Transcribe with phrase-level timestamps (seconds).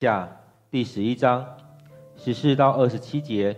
[0.00, 0.26] 下
[0.70, 1.44] 第十一章
[2.16, 3.54] 十四到二十七节。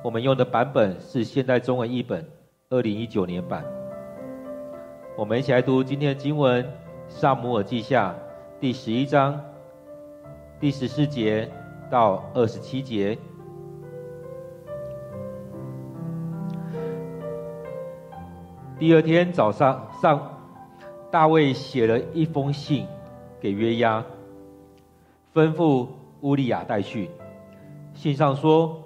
[0.00, 2.24] 我们用的版本是现代中文译本，
[2.70, 3.64] 二零一九年版。
[5.16, 6.64] 我们一起来读今天的经文：
[7.08, 8.14] 撒母耳记下
[8.60, 9.44] 第十一章
[10.60, 11.50] 第十四节
[11.90, 13.18] 到二十七节。
[18.78, 20.38] 第二天早上，上
[21.10, 22.86] 大卫写了一封信
[23.40, 24.04] 给约押，
[25.34, 25.88] 吩咐
[26.20, 27.10] 乌利亚带去。
[27.92, 28.80] 信上说。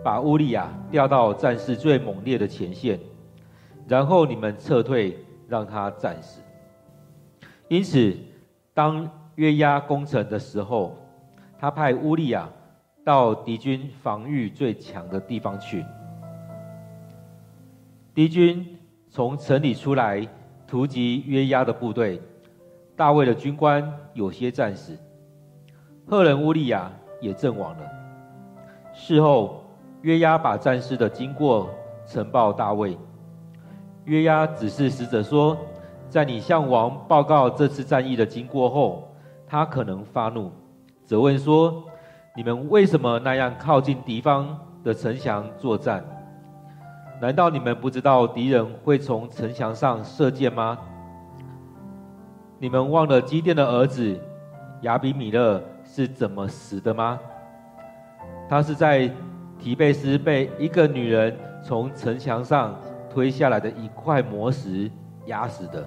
[0.00, 2.98] 把乌利亚调到战事最猛烈的前线，
[3.88, 6.40] 然后你们撤退，让他战死。
[7.66, 8.16] 因此，
[8.72, 10.96] 当约押攻城的时候，
[11.58, 12.48] 他派乌利亚
[13.04, 15.84] 到敌军防御最强的地方去。
[18.14, 18.78] 敌军
[19.10, 20.26] 从城里出来
[20.66, 22.22] 突击约押的部队，
[22.96, 24.96] 大卫的军官有些战死，
[26.08, 26.90] 赫人乌利亚
[27.20, 27.84] 也阵亡了。
[28.92, 29.64] 事后。
[30.02, 31.68] 约押把战事的经过
[32.06, 32.96] 呈报大卫。
[34.04, 35.58] 约押指示使者说
[36.08, 39.12] ：“在你向王报告这次战役的经过后，
[39.44, 40.52] 他可能发怒，
[41.02, 41.82] 责问说
[42.36, 46.04] ：‘你们为什么那样靠近敌方的城墙作战？
[47.20, 50.78] 难道你们不知道敌人会从城墙上射箭吗？
[52.60, 54.16] 你们忘了基甸的儿子
[54.82, 55.60] 亚比米勒
[55.98, 57.18] 是怎么死的吗？
[58.48, 59.10] 他是在……’
[59.58, 62.76] 提贝斯被一个女人从城墙上
[63.10, 64.88] 推下来的一块磨石
[65.26, 65.84] 压死的。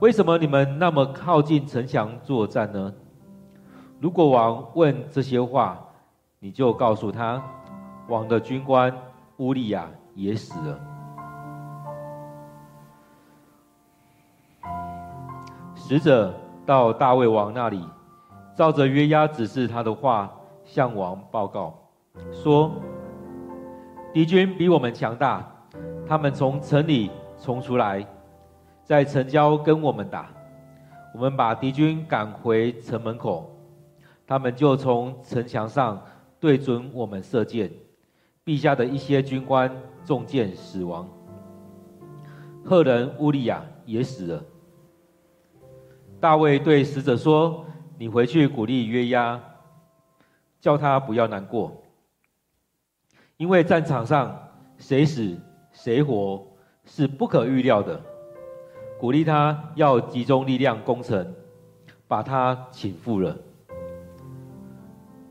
[0.00, 2.92] 为什么你们那么靠近城墙作战呢？
[4.00, 5.78] 如果王问这些话，
[6.40, 7.40] 你就告诉他，
[8.08, 8.92] 王的军官
[9.36, 10.80] 乌利亚也死了。
[15.76, 16.34] 使者
[16.66, 17.88] 到大卫王那里，
[18.54, 20.32] 照着约押指示他的话，
[20.64, 21.76] 向王报告。
[22.32, 22.70] 说：
[24.12, 25.44] 敌军比我们强大，
[26.06, 27.10] 他们从城里
[27.40, 28.06] 冲出来，
[28.84, 30.30] 在城郊跟我们打。
[31.12, 33.56] 我们把敌军赶回城门口，
[34.26, 36.00] 他们就从城墙上
[36.38, 37.70] 对准我们射箭。
[38.44, 39.70] 陛下的一些军官
[40.04, 41.08] 中箭死亡，
[42.62, 44.44] 赫人乌利亚也死了。
[46.20, 47.64] 大卫对使者说
[47.96, 49.40] ：“你回去鼓励约押，
[50.60, 51.72] 叫他不要难过。”
[53.36, 55.36] 因为战场上谁死
[55.72, 56.46] 谁活
[56.84, 58.00] 是不可预料的，
[58.98, 61.34] 鼓励他要集中力量攻城，
[62.06, 63.36] 把他倾覆了。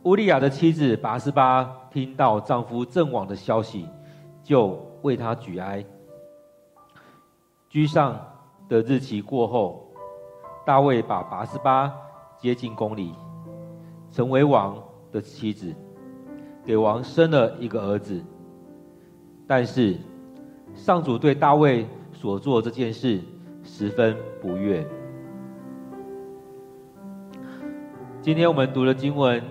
[0.04, 3.88] 乌利亚的妻子拔示巴听到丈夫阵亡的消息，
[4.44, 5.84] 就为他举哀。
[7.70, 8.20] 居上
[8.68, 9.90] 的日期过后，
[10.66, 11.94] 大卫把拔示巴
[12.44, 13.14] 接近宫里，
[14.12, 14.78] 成为王
[15.14, 15.74] 的妻子。
[16.66, 18.22] 给王生了一个儿子，
[19.48, 19.96] 但是
[20.76, 23.22] 上主对大卫所做这件事
[23.64, 24.86] 十分不悦。
[28.22, 29.42] 今天我们读的经文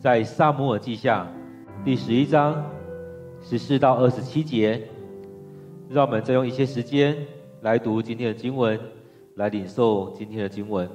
[0.00, 1.24] 在撒母耳记下
[1.84, 2.64] 第十一章
[3.40, 4.88] 十四到二十七节，
[5.88, 7.16] 让我们再用一些时间
[7.60, 8.76] 来读今天的经文，
[9.36, 10.90] 来领受今天的经文。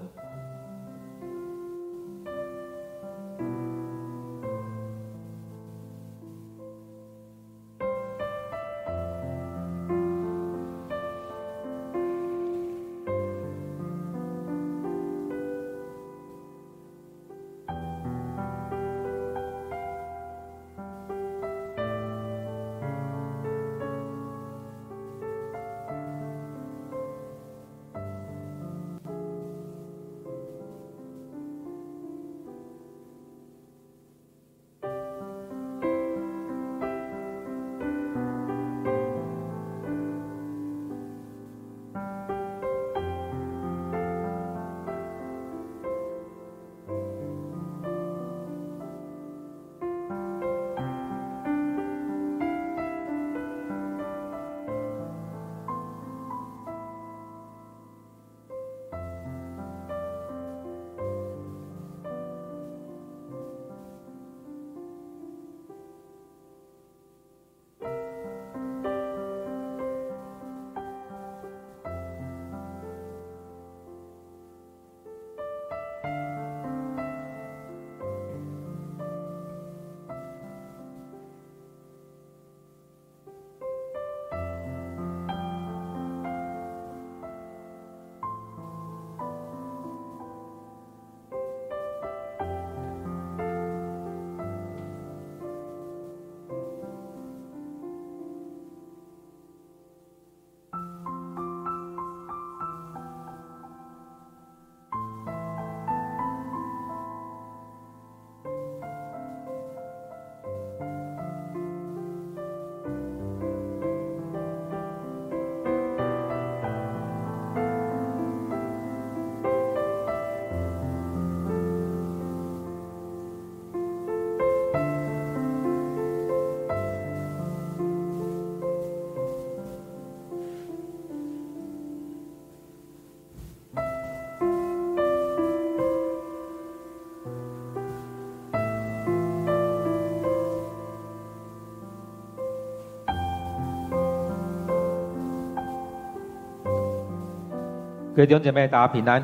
[148.26, 149.22] 弟兄姐妹，大家平安。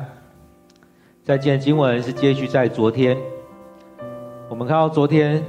[1.24, 3.16] 在今天经文是接续在昨天，
[4.46, 5.42] 我们看到昨天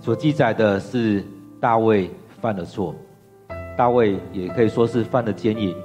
[0.00, 1.22] 所记载的是
[1.60, 2.10] 大卫
[2.40, 2.94] 犯了错，
[3.76, 5.76] 大卫也可以说是犯了奸淫。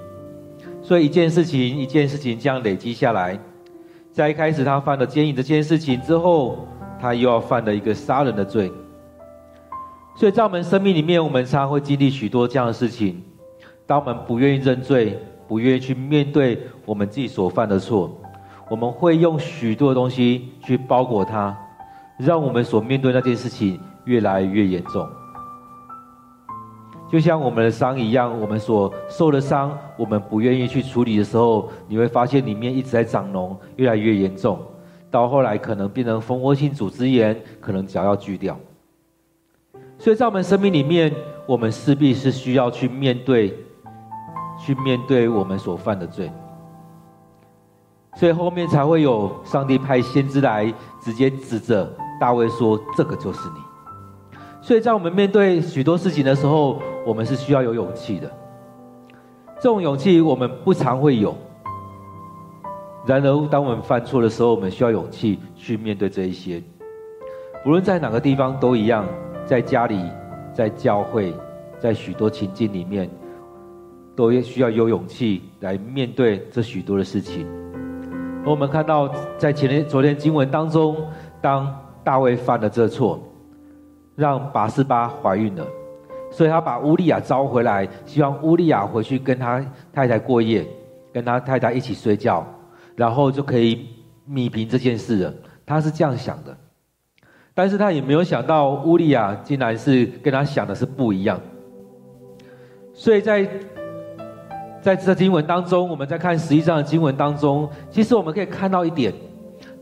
[0.81, 3.37] 所以一件事情一件事情这样累积下来，
[4.13, 6.65] 在一开始他犯了奸淫这件事情之后，
[7.01, 8.71] 他又要犯了一个杀人的罪。
[10.15, 13.21] 所以在我们生命里面，我们常常会经历许多这样的事情。
[13.85, 15.19] 当我们不愿意认罪，
[15.49, 18.15] 不愿意去面对我们自己所犯的错，
[18.69, 21.57] 我们会用许多的东西去包裹它，
[22.19, 25.09] 让我们所面对那件事情越来越严重。
[27.11, 34.59] 就像我们的伤一样，我们所受的伤，我们不愿意去处理的时候，你会发现里面一直在长脓，越来越严重，
[35.09, 38.55] 到后来可能变成蜂窝性组织炎，可能脚要锯掉。
[39.97, 41.11] 所以在我们生命里面，
[41.47, 43.57] 我们势必是需要去面对。
[44.59, 46.29] 去面对我们所犯的罪，
[48.15, 50.71] 所以后面才会有上帝派先知来
[51.01, 51.89] 直接指着
[52.19, 53.55] 大卫说：“这个就是你。”
[54.61, 58.29] 所以在我们面对许多事情的时候，我们是需要有勇气的。
[59.55, 61.35] 这种勇气我们不常会有。
[63.05, 66.61] 然而，当我们犯错的时候，我们需要勇气去面对这一些。
[67.65, 69.05] 无论在哪个地方都一样，
[69.45, 70.03] 在家里、
[70.53, 71.33] 在教会、
[71.79, 73.09] 在许多情境里面。
[74.19, 77.47] 都需要有勇气来面对这许多的事情。
[78.45, 80.97] 我们看到，在前天、昨天经文当中，
[81.41, 81.73] 当
[82.03, 83.23] 大卫犯了这错，
[84.17, 85.65] 让拔示巴怀孕了，
[86.29, 90.67] 所以他把乌利亚招回来，希望乌利亚回去跟他太太过夜，
[91.13, 92.45] 跟他太太一起睡觉，
[92.97, 93.87] 然后就可以
[94.29, 95.33] 弭平这件事了。
[95.65, 96.57] 他是这样想的，
[97.53, 101.39] 但是他也没有想到乌利亚竟然是跟他想的是不一样，
[102.93, 103.49] 所以在。
[104.89, 109.13] 在这经文当中，我们在看十一章的经文当中，其实我们可以看到一点，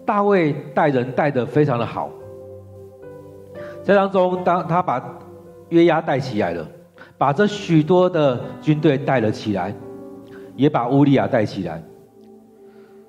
[0.06, 2.10] 大卫带人带得非常的好。
[3.82, 5.02] 在当中，当他把
[5.70, 6.68] 约押带起来了，
[7.18, 9.74] 把这许多的军队带了起来，
[10.58, 11.82] 也把乌利亚带起来。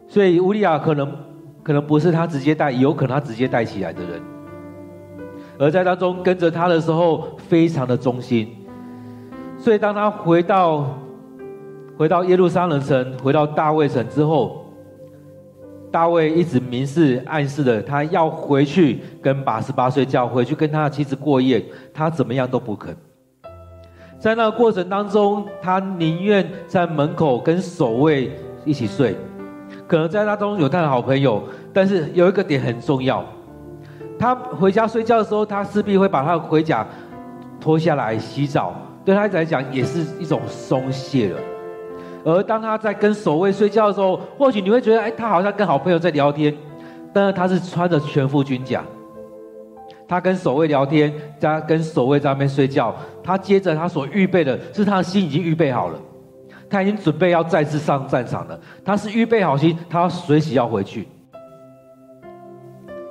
[0.06, 1.12] 所以乌利亚可能
[1.64, 4.22] 可能不是他直接带，有可能他直接带起来的人，
[5.58, 8.48] 而在当中跟着他的时候，非常的忠心。
[9.58, 10.86] 所以当他回到。
[11.98, 14.64] 回到耶路撒冷城，回到大卫城之后，
[15.90, 21.60] 大卫一直明示暗示的，他要回去跟八十八岁觉，回去跟他的妻子过夜，
[21.92, 22.96] 他怎么样都不肯。
[24.16, 28.30] 在那个过程当中，他宁愿在门口跟守卫
[28.64, 29.16] 一起睡，
[29.88, 33.24] 可能在那中有他的好朋友，但是有一个点很重要，
[34.16, 36.86] 他回家睡觉的时候，他势必会把他的盔甲
[37.60, 38.72] 脱下来洗澡，
[39.04, 41.40] 对他来讲也是一种松懈了。
[42.24, 46.54] 而当他在跟守卫睡觉的时候，或许你会觉得，哎，他好像跟好朋友在聊天，
[47.12, 48.84] 但是他是穿着全副军甲，
[50.06, 52.94] 他跟守卫聊天，加跟守卫在那边睡觉。
[53.22, 55.98] 他接着他所预备的是他的心已经预备好了，
[56.68, 58.58] 他已经准备要再次上战场了。
[58.84, 61.06] 他是预备好心，他随时要回去。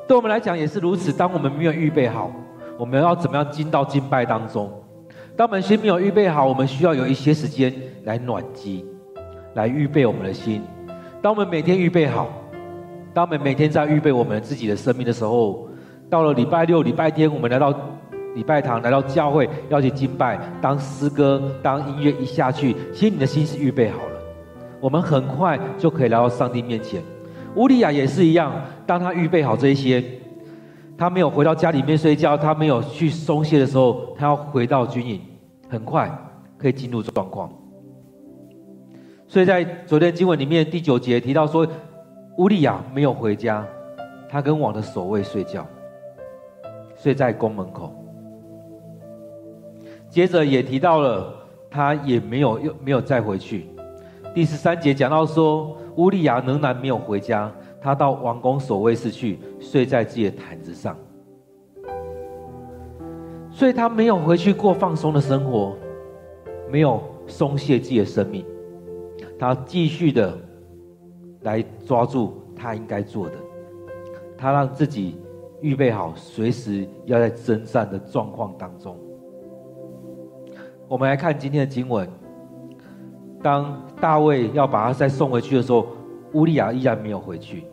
[0.08, 1.12] 对我们来讲也是如此。
[1.12, 2.32] 当我们没有预备好，
[2.78, 4.72] 我们要怎么样进到敬拜当中？
[5.36, 7.74] 当我们心没有预备好，我们需要有一些时间
[8.06, 8.86] 来暖机。
[9.58, 10.62] 来预备我们的心。
[11.20, 12.30] 当我们每天预备好，
[13.12, 15.68] 当我们每天在预备我们自己的生命的时候，
[16.12, 17.74] 到了礼拜六、礼拜天，我们来到
[18.36, 20.40] 礼拜堂，来到教会要去敬拜。
[20.62, 24.20] 当诗歌、当音乐一下去，其实你的心是预备好了。
[24.80, 27.02] 我们很快就可以来到上帝面前。
[27.56, 28.54] 乌利亚也是一样，
[28.86, 30.04] 当他预备好这些，
[30.96, 35.20] 他没有回到家里面睡觉，他没有去松懈的时候，他要回到军营，
[35.68, 36.16] 很快
[36.60, 37.50] 可以进入状况。
[39.28, 41.68] 所以在昨天经文里面第九节提到说，
[42.38, 43.68] 乌利亚没有回家，
[44.30, 45.68] 他跟王的守卫睡觉，
[46.96, 47.94] 睡在宫门口。
[50.10, 51.34] 接着也提到了，
[51.70, 53.68] 他也没有又没有再回去。
[54.34, 60.96] 第十三节讲到说，乌利亚仍然没有回家，他到王宫守卫室去睡在自己的毯子上，
[63.52, 65.76] 所以他没有回去过放松的生活，
[66.72, 68.46] 没有松懈自己的生命。
[69.40, 70.38] 他继续的
[71.42, 73.36] 来抓住他应该做的，
[74.38, 75.16] 他让自己
[75.62, 78.98] 预备好，随时要在征战的状况当中。
[80.88, 82.10] 我们来看今天的经文，
[83.44, 85.88] 当大卫要把他再送回去的时候，
[86.34, 87.66] 乌利亚依然没有回去，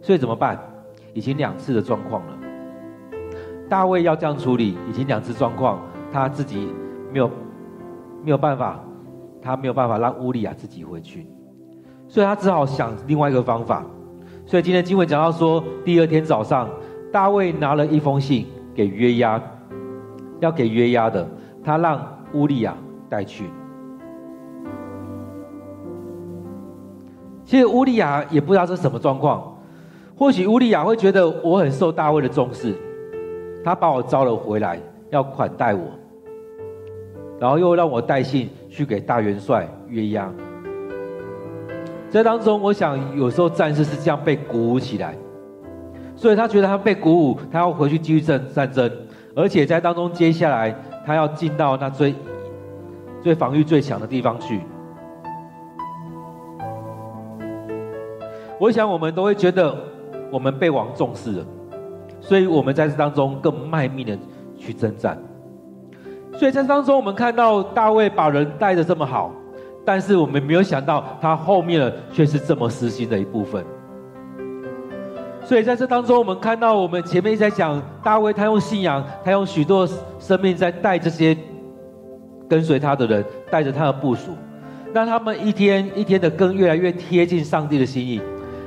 [0.00, 0.58] 所以怎么办？
[1.14, 2.38] 已经两次的状况了。
[3.68, 5.80] 大卫要这样处理，已经两次状况，
[6.12, 6.68] 他自己
[7.12, 7.30] 没有
[8.22, 8.84] 没有办法。
[9.42, 11.26] 他没有办法让乌利亚自己回去，
[12.08, 13.84] 所以他只好想另外一个方法。
[14.46, 16.68] 所以今天经文讲到说，第二天早上，
[17.12, 19.40] 大卫拿了一封信给约押，
[20.40, 21.26] 要给约押的，
[21.62, 22.00] 他让
[22.32, 22.76] 乌利亚
[23.08, 23.44] 带去。
[27.44, 29.56] 其实乌利亚也不知道是什么状况，
[30.16, 32.76] 或许乌利亚会觉得我很受大卫的重视，
[33.64, 34.80] 他把我招了回来，
[35.10, 35.82] 要款待我，
[37.40, 40.32] 然后又让我带信去给大元帅约押。
[42.08, 45.14] 在当中，我想有时候战士是这样被鼓舞起来，
[46.16, 48.90] 所以他觉得他被鼓舞，他要回去继续战战争，
[49.34, 50.74] 而且在当中接下来
[51.04, 52.14] 他要进到那最
[53.22, 54.60] 最防御最强的地方去。
[58.58, 59.76] 我想我们都会觉得
[60.30, 61.46] 我们被王重视了，
[62.20, 64.18] 所以我们在这当中更卖命的
[64.56, 65.16] 去征战。
[66.36, 69.32] 所以在当中，我们看到大卫把人带的这么好。
[69.82, 73.64] 但是我们没有想到，他后面的却是这么私心的一部分。
[75.42, 81.36] 所以在这当中，我们看到我们前面一直在讲大卫，他用信仰，他用许多生命在带这些
[82.46, 84.32] 跟随他的人，带着他的部属，
[84.92, 88.20] 让他们一天一天的更越来越贴近上帝的心意。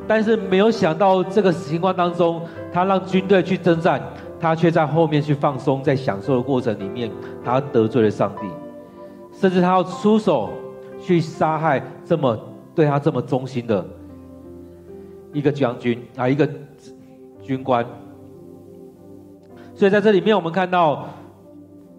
[0.08, 2.41] 但是没有想到这个情况当中，
[2.74, 4.01] 他让军队去征战，
[4.43, 7.09] 他却在后面去放松，在享受的过程里面，
[7.43, 8.47] 他得罪了上帝，
[9.31, 10.50] 甚至他要出手。
[11.05, 12.39] 去杀害这么
[12.73, 13.85] 对他这么忠心的
[15.33, 16.50] 一个将军啊，一个
[17.41, 17.85] 军官。
[19.75, 21.09] 所以在这里面，我们看到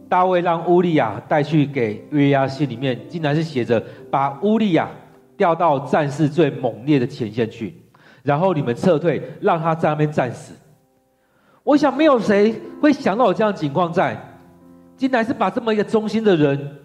[0.09, 3.79] 大卫让乌利亚带去给约押信里面，竟然是写着
[4.11, 4.89] 把乌利亚
[5.37, 7.75] 调到战事最猛烈的前线去，
[8.23, 10.55] 然后你们撤退，让他在那边战死。
[11.65, 14.17] 我想没有谁会想到有这样情况在，
[14.97, 16.79] 竟然是把这么一个忠心的人。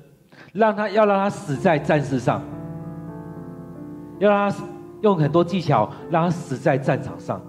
[0.52, 2.42] 让他要让他死在战事上，
[4.18, 4.58] 要让他
[5.02, 7.40] 用很多技巧让他死在战场上，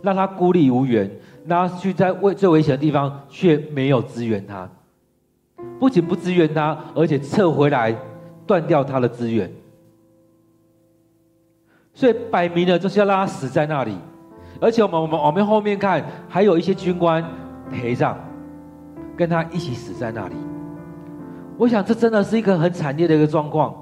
[0.00, 1.10] 让他孤立无援，
[1.44, 4.68] 让他去在危最危险的地方却没有支援他，
[5.80, 7.96] 不仅不支援他，而且撤回来
[8.46, 9.50] 断掉他的资源，
[11.94, 13.96] 所以摆明了就是要让他死在那里，
[14.60, 17.24] 而且我们我们我们后面看还有一些军官
[17.70, 18.16] 陪葬，
[19.16, 20.34] 跟他一起死在那里。
[21.56, 23.74] 我想，这真的是一个很惨烈的一个状况。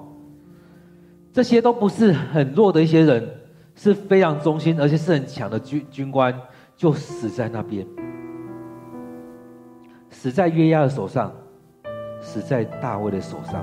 [1.33, 3.29] 这些都不是很弱的一些人，
[3.77, 6.35] 是非常忠心而且是很强的军军官，
[6.77, 7.87] 就死在那边，
[10.11, 11.33] 死在约押的手上，
[12.21, 13.63] 死在大卫的手上。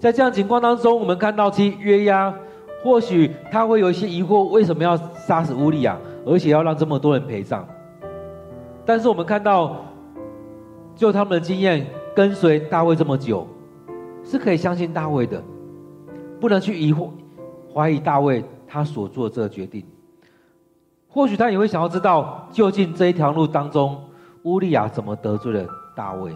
[0.00, 2.34] 在这样情况当中，我们看到其约押
[2.84, 7.64] 或许他会有一些疑惑：为什么要杀死乌利亚，而且要让这么多人陪葬？
[8.86, 9.76] 但是我们看到。
[10.96, 13.44] 就他们的经验，跟随大卫这么久，
[14.22, 15.42] 是可以相信大卫的，
[16.40, 17.08] 不能去疑惑、
[17.74, 19.84] 怀疑大卫他所做这个决定。
[21.08, 24.00] 或许他也会想要知道，究竟这一条路当中，
[24.44, 26.30] 乌利亚怎么得罪了大卫？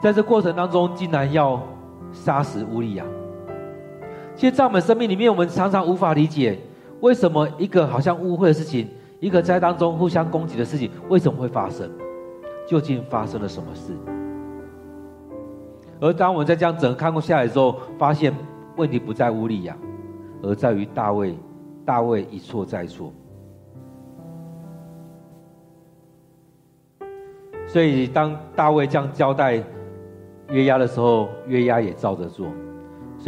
[0.00, 1.60] 在这过程当中，竟然要
[2.12, 3.04] 杀死乌利亚。
[4.38, 6.56] 其实，在我们生命里面，我们常常无法理解，
[7.00, 8.88] 为什么一个好像误会的事情。
[9.18, 11.90] 一个在当中互相攻击的事情为什么会发生？
[12.64, 13.92] 究竟发生了什么事？
[16.00, 18.32] 而当我们在这样整个看过下来之后，发现
[18.76, 19.76] 问题不在乌利亚，
[20.40, 21.36] 而在于大卫。
[21.84, 23.12] 大卫一错再错。
[27.66, 29.60] 所以当大卫这样交代
[30.50, 32.46] 约押的时候，约押也照着做。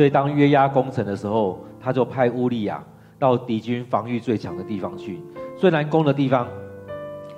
[0.00, 2.82] 所以当约押攻城的时候，他就派乌利亚
[3.18, 5.20] 到敌军防御最强的地方去。
[5.58, 6.48] 最难攻的地方，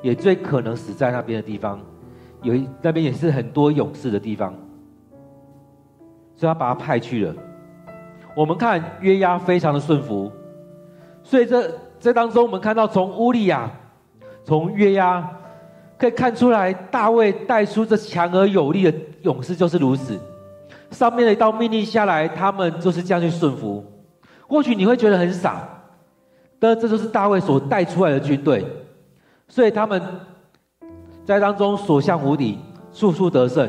[0.00, 1.80] 也最可能死在那边的地方，
[2.40, 4.54] 有那边也是很多勇士的地方，
[6.36, 7.34] 所以他把他派去了。
[8.36, 10.30] 我们看约押非常的顺服，
[11.24, 13.68] 所以这这当中我们看到从乌利亚，
[14.44, 15.28] 从约押
[15.98, 20.16] 可以看出来，大卫带出这强而有力的勇士就是如此。
[20.92, 23.84] 上面的一道命令下来，他们就是这样去顺服。
[24.46, 25.68] 或许你会觉得很傻。
[26.60, 28.64] 但这就是大卫所带出来的军队，
[29.48, 30.00] 所以他们
[31.24, 32.56] 在当中所向无敌，
[32.92, 33.68] 处处得胜。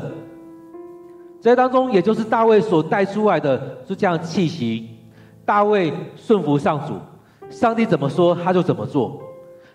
[1.40, 4.88] 在当中，也就是大卫所带出来的是这样气息。
[5.44, 6.94] 大卫顺服上主，
[7.50, 9.20] 上帝怎么说他就怎么做，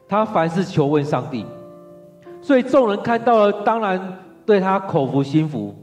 [0.08, 1.46] 他凡事求问上帝，
[2.41, 5.75] 所以众人看到了，当然对他口服心服，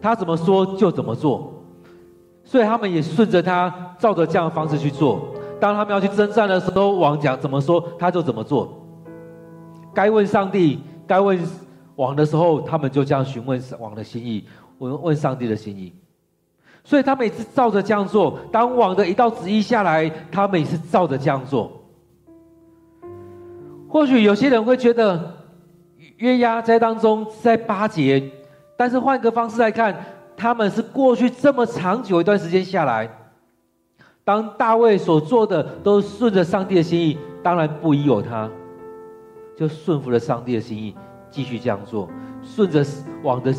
[0.00, 1.52] 他怎么说就怎么做，
[2.44, 5.34] 所以他们也顺着他，照着这样的方式去做。
[5.58, 8.86] 当他们要去征战的时候，王讲怎么说，他就怎么做。
[9.94, 11.38] 该问上帝、该问
[11.96, 14.44] 王的时候，他们就这样询问王的心意。
[14.78, 15.92] 问问上帝的心意。
[16.84, 18.38] 所以他每次照着这样做。
[18.52, 21.72] 当王的一道旨意下来，他们也是照着这样做。
[23.88, 25.34] 或许有些人会觉得
[26.18, 28.30] 约押在当中在巴结，
[28.76, 29.94] 但是换个方式来看，
[30.36, 33.08] 他们是过去这么长久一段时间下来，
[34.22, 38.50] 当大卫所做的都顺着上帝的心意，当然不疑有他，
[39.56, 40.94] 就顺服了上帝的心意，
[41.30, 42.08] 继续这样做，
[42.42, 42.84] 顺着
[43.22, 43.52] 王的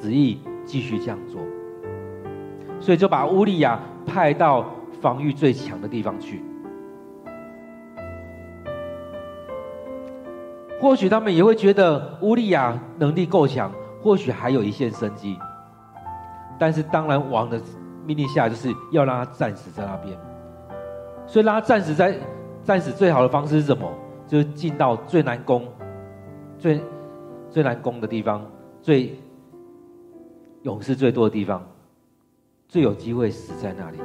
[0.00, 1.40] 旨意继续这样做。
[2.80, 4.64] 所以就把乌利亚派到
[5.00, 6.42] 防御最强的地方去。
[10.80, 13.70] 或许他们也会觉得乌利亚能力够强，
[14.02, 15.38] 或许还有一线生机。
[16.58, 17.60] 但是当然，王的
[18.04, 20.18] 命令下就是要让他战死在那边。
[21.26, 22.18] 所以让他战死在
[22.64, 23.90] 战死最好的方式是什么？
[24.26, 25.66] 就是进到最难攻、
[26.58, 26.80] 最
[27.50, 28.44] 最难攻的地方，
[28.80, 29.18] 最
[30.62, 31.62] 勇士最多的地方。
[32.68, 33.98] 最有机会死在那里。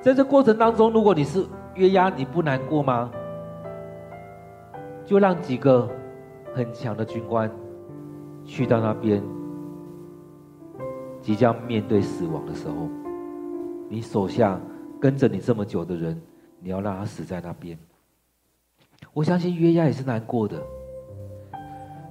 [0.00, 3.10] 在这过程当中，如果你是约押，你不难过吗？
[5.04, 5.86] 就让几个
[6.54, 7.50] 很强的军官
[8.44, 9.22] 去到那边，
[11.20, 12.88] 即将面对死亡的时候，
[13.88, 14.60] 你手下
[15.00, 16.20] 跟着你这么久的人，
[16.60, 17.78] 你要让他死在那边。
[19.14, 20.62] 我相信约押也是难过的，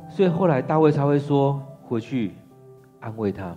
[0.09, 2.31] 所以后来大卫才会说回去
[2.99, 3.55] 安慰他。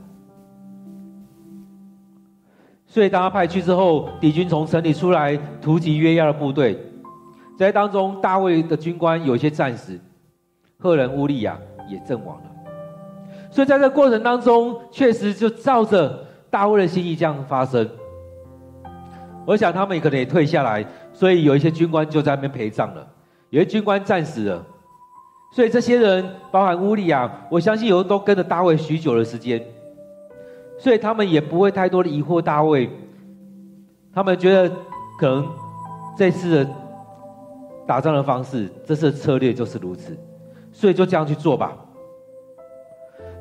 [2.86, 6.78] 所以当他派去之后，敌军从城里出来突击约押的部队，
[7.58, 9.98] 在当中大卫的军官有一些战死，
[10.78, 11.58] 赫人乌利亚
[11.88, 12.50] 也阵亡了。
[13.50, 17.88] 所以在这过程当中，确实就照着大卫的心意这样发生。
[19.46, 23.06] 我想他们也可能也退下来，所以有一些军官就在那边陪葬了，
[23.50, 24.64] 有些军官战死了。
[25.52, 29.64] 所以这些人，包含乌利亚，我相信有人都跟着大卫许久的时间。
[30.76, 32.90] 所以他们也不会太多的疑惑大卫，
[34.12, 34.68] 他们觉得
[35.16, 35.48] 可能
[36.16, 36.70] 这次的
[37.86, 40.18] 打仗的方式，这次的策略就是如此，
[40.74, 41.74] 所以就这样去做吧。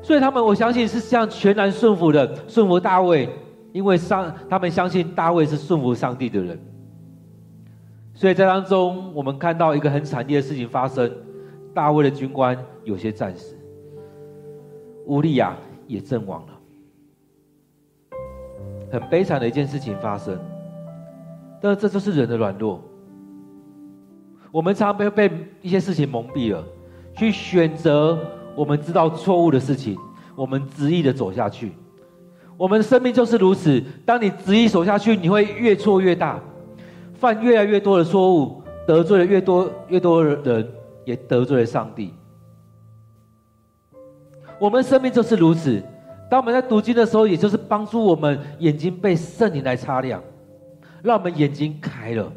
[0.00, 3.28] 所以他们我相信是这样全然顺服的，顺服大卫，
[3.72, 6.58] 因为上他们相信大卫是顺服上帝的人。
[8.14, 11.10] 所以在当中，我们看到一个很惨烈的事情发生，
[11.74, 13.56] 大卫的军官有些战死，
[15.06, 16.52] 乌利亚也阵亡了。
[18.92, 20.38] 很悲惨的一件事情发生，
[21.60, 22.80] 但这就是人的软弱。
[24.52, 26.64] 我们常常被被一些事情蒙蔽了，
[27.16, 28.18] 去选择
[28.54, 29.96] 我们知道错误的事情，
[30.34, 31.72] 我们执意的走下去。
[32.56, 36.40] 我们的生命就是如此，当你执意走下去，你会越错越大，
[37.14, 40.68] 犯越来越多的错误，得罪了越多越多的人，
[41.04, 42.14] 也得罪了上帝。
[44.60, 45.82] 我们生命就是如此。
[46.30, 50.22] 当我们在读经的时候，也就是帮助我们眼睛被圣灵来擦亮，
[51.02, 52.32] 让我们眼睛开了。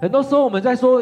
[0.00, 1.00] 很多时候我们在说，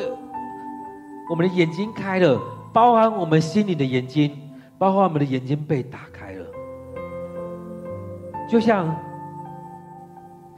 [1.32, 2.38] 我们的眼睛开了，
[2.74, 4.38] 包含我们心里的眼睛，
[4.76, 6.44] 包含我们的眼睛被打开了。
[8.46, 8.94] 就像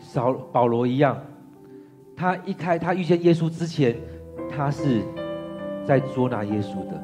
[0.00, 1.16] 扫保罗一样，
[2.16, 3.94] 他一开他遇见耶稣之前，
[4.50, 5.00] 他是
[5.86, 7.00] 在捉拿耶稣的。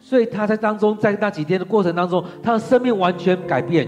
[0.00, 3.86] 所以他在当中，在那几天的过程当中，他的生命完全改变。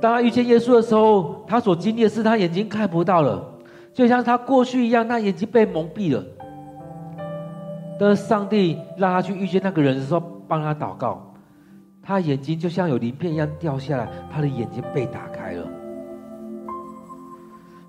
[0.00, 3.53] 当他遇见耶稣的时候，他所经历的是他眼睛看不到了，
[3.94, 6.22] 就像他过去一样，那眼睛被蒙蔽了。
[7.98, 11.32] 当上帝让他去遇见那个人的时候，帮他祷告，
[12.02, 15.64] 他眼睛就像有鳞片一样掉下来，他的眼睛被打开了。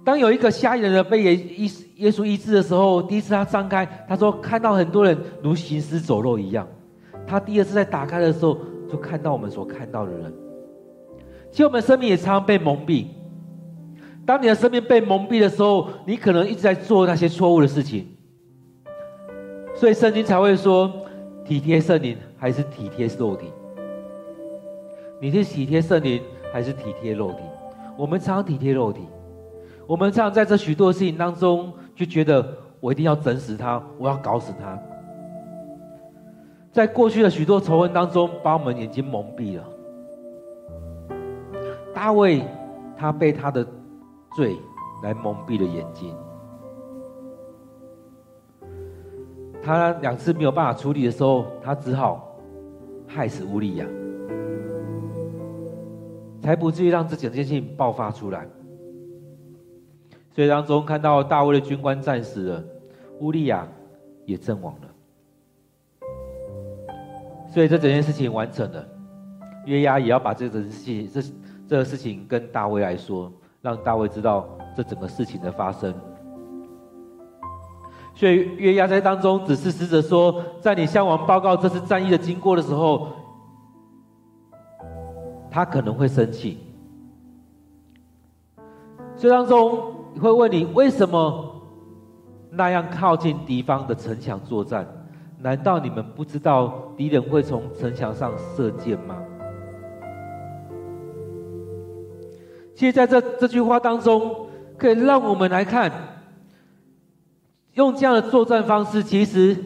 [0.04, 6.68] 当有一个瞎眼的人被耶耶耶稣医治的时候，第一次他张开，他说看到很多人如行尸走肉一样。
[7.26, 8.56] 他第二次在打开的时候，
[8.88, 10.32] 就看到我们所看到的人。
[11.50, 13.08] 其实我们生命也常常被蒙蔽。
[14.26, 18.08] 当你的生命被蒙蔽的时候，你可能一直在做那些错误的事情。
[19.76, 20.92] 所以圣经才会说，
[21.44, 23.48] 体贴圣灵还是体贴肉体？
[25.22, 27.40] 你是体贴圣灵还是体贴肉体？
[27.98, 29.02] 我们常常体贴肉体，
[29.86, 32.46] 我们常常在这许多事情当中，就觉得
[32.80, 34.78] 我一定要整死他，我要搞死他。
[36.72, 39.64] 在过去的许多仇恨当中，把我们眼睛蒙蔽了。
[41.94, 42.42] 大卫，
[42.98, 43.66] 他被他的
[44.34, 44.58] 罪
[45.04, 46.16] 来蒙蔽了眼睛。
[49.62, 52.38] 他两次没有办法处理的时候，他只好
[53.08, 53.86] 害死乌利亚，
[56.42, 58.48] 才不至于让这整件事情爆发出来。
[60.32, 62.64] 所以当中看到大卫的军官战死了，
[63.22, 63.68] 乌利亚
[64.26, 66.08] 也阵亡了。
[67.48, 68.88] 所以这整件事情完成了，
[69.66, 71.22] 约押也要把这个事情这
[71.68, 73.32] 这个事情跟大卫来说，
[73.66, 74.48] 让大卫知道
[74.78, 75.92] 这整个事情的发生。
[78.14, 83.08] 所以约押在当中只是使者说，在你向王报告这次战役的经过的时候，
[85.50, 86.60] 他可能会生气。
[89.16, 91.60] 所以当中会问你为什么
[92.52, 94.88] 那样靠近敌方的城墙作战？
[95.40, 99.18] 难道你们不知道敌人会从城墙上射箭吗？
[102.76, 105.92] 其实在这这句话当中，可以让我们来看。
[107.74, 109.58] 用这样的作战方式，其实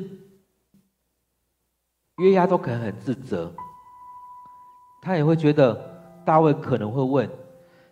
[2.18, 3.52] 约押都可能很自责，
[5.02, 5.80] 他也会觉得
[6.26, 7.30] 大卫可能会问：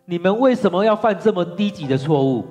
[0.05, 2.45] 你们为什么要犯这么低级的错误？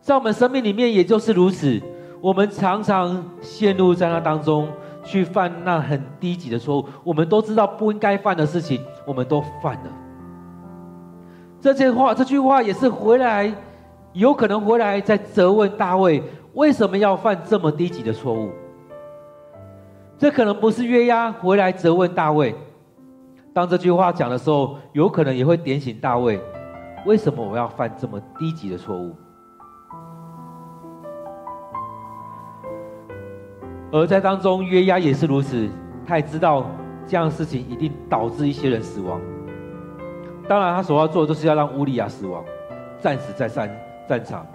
[0.00, 1.80] 在我们生命里面也就是如此，
[2.20, 4.68] 我们常常陷入在那当中，
[5.04, 6.88] 去犯那很低级的错误。
[7.04, 10.01] 我们都知道不应该犯的事情，我们都犯了。
[11.62, 13.54] 这些话，这句话也是回来。
[14.14, 16.22] 有可能回来再责问大卫
[16.52, 18.50] 为什么要犯这么低级的错误？
[20.18, 22.54] 这可能不是约押回来责问大卫。
[23.54, 26.38] 当这句话讲的时候，有可能也会点醒大卫：
[27.06, 29.14] 为什么我要犯这么低级的错误？
[33.90, 35.70] 而在当中，约押也是如此，
[36.06, 36.66] 他也知道
[37.06, 39.18] 这样的事情一定导致一些人死亡。
[40.52, 42.44] 当然，他所要做的就是要让乌利亚死亡，
[43.00, 43.74] 战死在山。
[44.06, 44.46] 战场，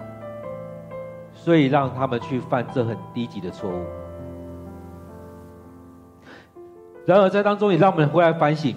[1.32, 3.82] 所以让他们去犯这很低级的错误。
[7.04, 8.76] 然而在当中也让我们回来反省：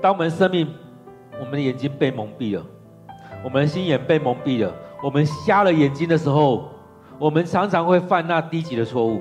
[0.00, 0.72] 当我们生命、
[1.38, 2.64] 我们的眼睛被蒙蔽了，
[3.44, 6.70] 我们的心眼被蒙蔽了，我们瞎了眼睛的时候，
[7.18, 9.20] 我们常常会犯那低级的错误。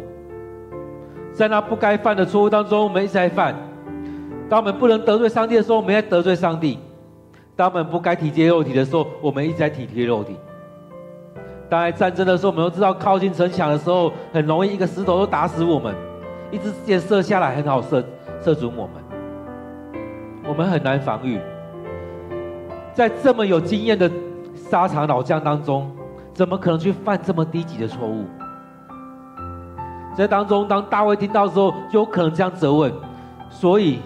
[1.38, 3.54] 在那不该犯的错误当中，我们一直在犯。
[4.50, 6.80] 当我们不能得罪上帝的时候，我们在得罪上帝；
[7.56, 10.36] 当我们不该体贴肉体的时候，我们一直在体贴肉体。
[11.70, 15.94] 当在战争的时候，我们都知道靠近城墙的时候，很容易一个石头都打死我们；
[16.50, 18.04] 一支箭射下来，很好射
[18.44, 18.94] 射准我们。
[20.44, 21.40] 我们很难防御。
[22.96, 24.10] 在这么有经验的
[24.56, 25.92] 沙场老将当中，
[26.34, 28.26] 怎么可能去犯这么低级的错误？
[30.18, 32.92] 在当中，当大卫听到的时候，就有可能这样责问。
[33.50, 34.02] 所以。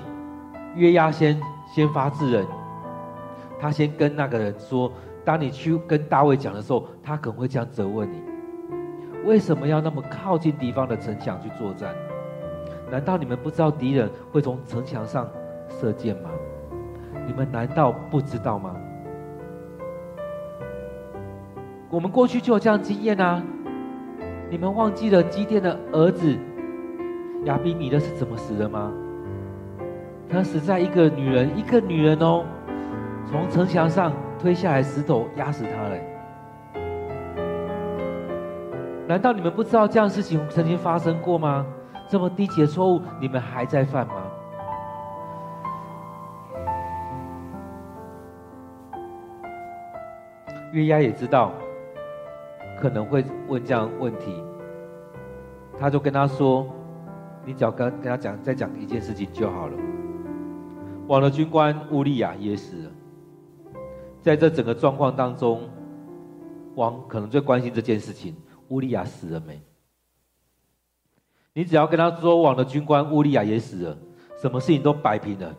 [0.74, 2.48] 约押先先发制人，
[3.60, 4.90] 他先跟那个人说
[5.26, 8.24] ：“当你去跟大卫讲的时候，他可能会这样责问你：
[9.26, 11.94] 为什么要那么靠近敌方的城墙去作战？
[12.90, 15.30] 难道你们不知道敌人会从城墙上
[15.68, 16.30] 射箭吗？
[17.28, 18.74] 你们难道不知道吗？
[21.90, 23.44] 我们过去就有这样经验啊！
[24.52, 26.38] 你们忘记了基甸的儿子
[27.46, 28.92] 亚比米勒是怎么死的吗？”
[30.28, 32.44] 他死在一个女人，一个女人哦，
[33.26, 35.98] 从城墙上推下来石头压死他了。
[39.08, 41.66] 难道你们不知道这样事情曾经发生过吗？
[42.10, 44.14] 这么低级的错误，你们还在犯吗？
[50.74, 51.54] 约押也知道
[52.82, 54.44] 可能会问这样问题，
[55.78, 56.68] 他就跟他说
[57.46, 59.78] ：“你只要跟跟他讲，再讲一件事情就好了。”
[61.08, 62.92] 王的军官乌利亚也死了，
[64.20, 65.70] 在这整个状况当中，
[66.76, 68.36] 王可能最关心这件事情：
[68.70, 69.62] 乌利亚死了没？
[71.54, 73.98] 你只要跟他说，王的军官乌利亚也死了，
[74.42, 75.56] 什么事情都摆平了，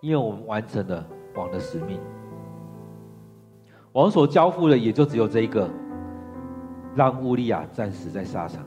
[0.00, 1.98] 因为我们完成了王的使命。
[3.92, 5.70] 王所交付的也就只有这一个，
[6.96, 8.64] 让乌利亚战死在沙场。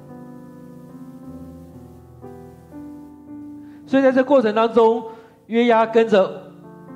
[3.86, 5.04] 所以在这过程当中，
[5.48, 6.44] 约押跟着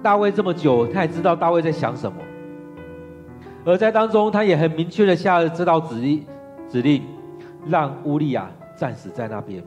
[0.04, 2.20] 大卫这么久，他也知道大卫在想什么，
[3.66, 6.24] 而在当中，他也很明确的下了这道指令，
[6.70, 7.02] 指令
[7.66, 9.64] 让乌利亚战死在那边。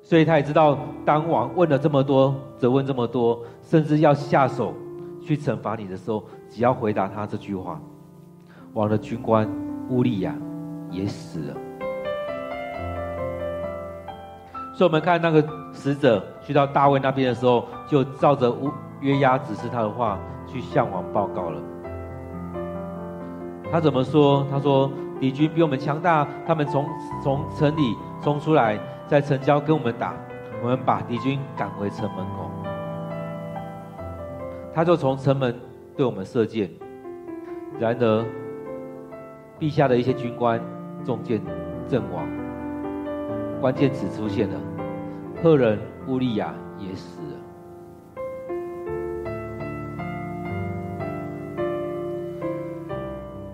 [0.00, 4.72] 所以他也知道，当王问了这么多，责问这么多，甚至要下手
[5.20, 7.80] 去惩罚你的时候，只要回答他这句话，
[8.74, 9.48] 王的军官
[9.90, 10.34] 乌利亚
[10.90, 11.54] 也死了。
[14.72, 21.60] 所以，我们看那个使者去到大卫那边的时候，就照着乌约押指示他的话去向王报告了。
[23.70, 24.46] 他怎么说？
[24.50, 26.86] 他说：“敌军比我们强大，他们从
[27.22, 30.14] 从城里冲出来，在城郊跟我们打，
[30.62, 32.50] 我们把敌军赶回城门口。
[34.72, 35.54] 他就从城门
[35.96, 36.70] 对我们射箭。
[37.78, 38.24] 然而，
[39.60, 40.58] 陛下的一些军官
[41.04, 41.40] 中箭
[41.86, 42.26] 阵亡。
[43.60, 44.58] 关键词出现了，
[45.42, 47.36] 赫人乌利亚也死了。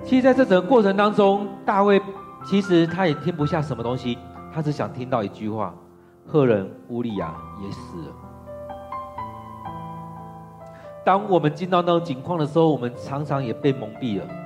[0.05, 2.01] 其实，在这整个过程当中，大卫
[2.45, 4.16] 其实他也听不下什么东西，
[4.55, 5.75] 他只想听到一句话：
[6.25, 8.14] 赫人乌利亚也死了。
[11.05, 14.46] 当我们进到那种境况的时候，我们常常也被蒙蔽了。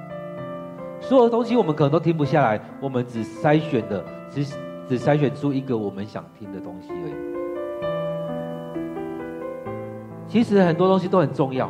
[1.00, 4.44] 所有的东西我们可能都听不下来，我们只筛选的只
[4.86, 7.14] 只筛选出一个我们想听的东西而已。
[10.26, 11.68] 其实很多东西都很重要，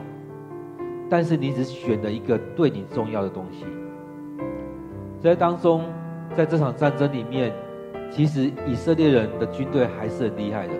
[1.09, 3.65] 但是你只选了一个对你重要的东西。
[5.19, 5.85] 在当中，
[6.37, 7.53] 在这场战争里面，
[8.11, 10.75] 其实以色列人的军队还是很厉害的。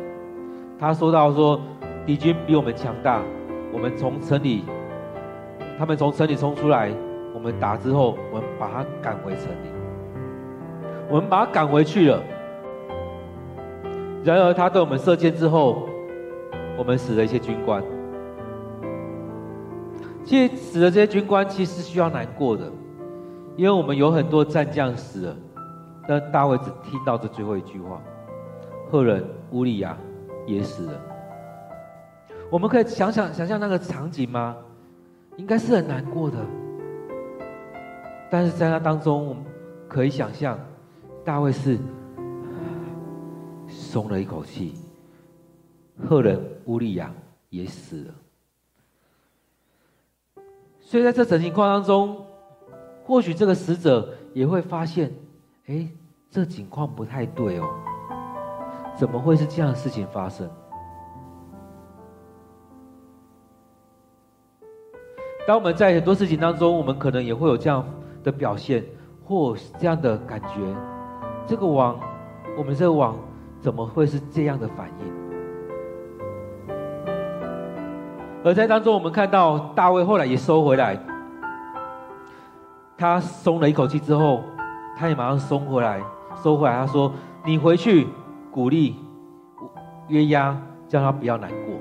[0.79, 1.61] 他说到说，
[2.05, 3.23] 敌军比我们强大，
[3.73, 4.65] 我们从城里，
[5.79, 6.91] 他们从城里冲出来，
[7.41, 9.71] 我们打之后，我们把他赶回城里，
[11.09, 12.23] 我们把他赶回去了。
[14.23, 15.89] 然而，他对我们射箭之后，
[16.77, 17.83] 我们死了一些军官。
[20.23, 22.71] 其实，死了这些军官，其实需要难过的。
[23.57, 25.37] 因为我们有很多战将死了，
[26.07, 28.03] 但大卫只听到这最后一句话
[28.93, 29.97] ：“赫人乌利亚
[30.45, 30.93] 也死了。”
[32.53, 34.55] 我们可以想想想象那个场景吗？
[35.37, 36.37] 应该是很难过的。
[38.31, 39.37] 但是在那当中，我
[39.89, 40.59] 可以想象，
[41.25, 41.79] 大卫是
[43.69, 44.75] 松了一口气。
[46.09, 47.13] 赫人乌利亚
[47.49, 48.15] 也死了。
[50.81, 52.25] 所以在这种情况当中。
[53.03, 55.13] 或许这个死者也会发现，
[55.67, 55.89] 哎，
[56.31, 57.67] 这情况不太对哦，
[58.97, 60.49] 怎么会是这样的事情发生？
[65.45, 67.85] 当我们在很多事情当中，我们可能也会有这样
[68.23, 68.85] 的表现，
[69.25, 70.57] 或这样的感觉，
[71.47, 71.99] 这个王，
[72.57, 73.17] 我们这个王，
[73.61, 75.21] 怎么会是这样的反应？
[78.43, 80.99] 而在当中，我们看到大卫后来也收回来。
[82.97, 84.43] 他松了一口气之后，
[84.97, 86.03] 他也马上松回来，
[86.43, 86.75] 收回来。
[86.75, 87.13] 他说
[87.45, 88.07] ：“你回去
[88.51, 88.97] 鼓励
[90.09, 90.57] 约押，
[90.89, 91.75] 叫他不要难过，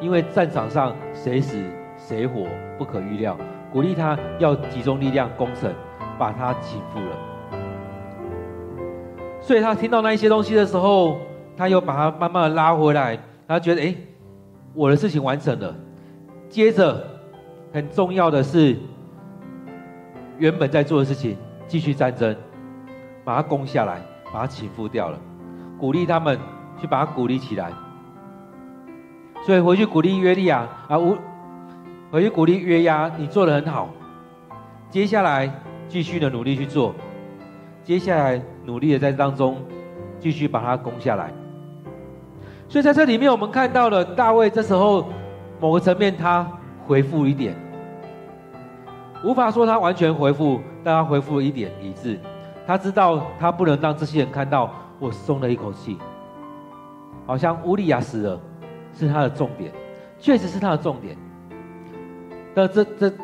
[0.00, 1.62] 因为战场上谁死
[1.96, 3.36] 谁活不可预料。
[3.72, 5.72] 鼓励他要集中力量攻城，
[6.18, 7.16] 把他倾覆了。”
[9.40, 11.18] 所以他听到那一些东西的时候，
[11.56, 13.18] 他又把他慢慢的拉回来。
[13.48, 13.94] 他觉得：“哎，
[14.74, 15.74] 我的事情完成了。”
[16.48, 17.04] 接着，
[17.72, 18.76] 很重要的是。
[20.38, 21.36] 原本在做的事情，
[21.68, 22.34] 继续战争，
[23.22, 24.00] 把它攻下来，
[24.32, 25.18] 把它倾覆掉了，
[25.78, 26.38] 鼓励他们
[26.80, 27.70] 去把它鼓励起来。
[29.44, 30.96] 所以回去鼓励约利亚啊，
[32.12, 33.88] 我回去鼓励约押，你做得很好。
[34.90, 35.48] 接下来
[35.88, 36.92] 继续的努力去做，
[37.84, 39.62] 接下来努力的在当中
[40.18, 41.32] 继续把它攻下来。
[42.68, 45.08] 所以在这里面，我们看到了大卫这时候
[45.60, 46.44] 某个层面他
[46.84, 47.54] 回复一点。
[49.22, 52.18] 无法说他完全回复，但他回复了一点理智。
[52.66, 55.96] 他知道他不能让这些人看到我松了一口气。
[57.24, 58.40] 好像乌利亚死了，
[58.92, 59.70] 是他的重点，
[60.18, 61.16] 确实是他的重点。
[62.54, 63.16] 但这这这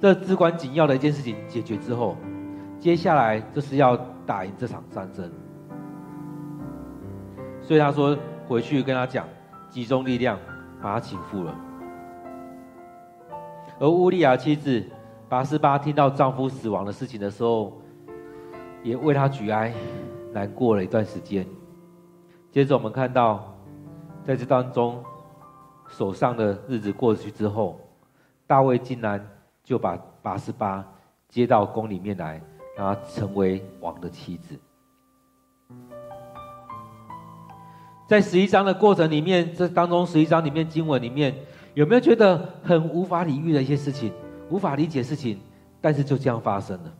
[0.00, 2.16] 这至关紧要的一件事情解决之后，
[2.78, 3.96] 接下来就是要
[4.26, 5.30] 打赢这场战争。
[7.60, 9.26] 所以他说回去跟他讲，
[9.68, 10.38] 集中力量
[10.80, 11.54] 把他倾覆了。
[13.80, 14.84] 而乌利亚妻子
[15.28, 17.80] 拔示巴听到丈夫死亡的事情的时候，
[18.82, 19.72] 也为他举哀，
[20.32, 21.46] 难过了一段时间。
[22.50, 23.54] 接着我们看到，
[24.24, 25.02] 在这当中，
[25.88, 27.80] 手上的日子过去之后，
[28.46, 29.26] 大卫竟然
[29.64, 30.86] 就把八十八
[31.28, 32.40] 接到宫里面来，
[32.76, 34.58] 让她成为王的妻子。
[38.08, 41.34] 在十一章的过程里面，这当中十一章里面经文里面。
[41.74, 44.12] 有没有觉得很无法理喻的一些事情，
[44.50, 45.38] 无法理解事情，
[45.80, 46.92] 但是就这样发生了。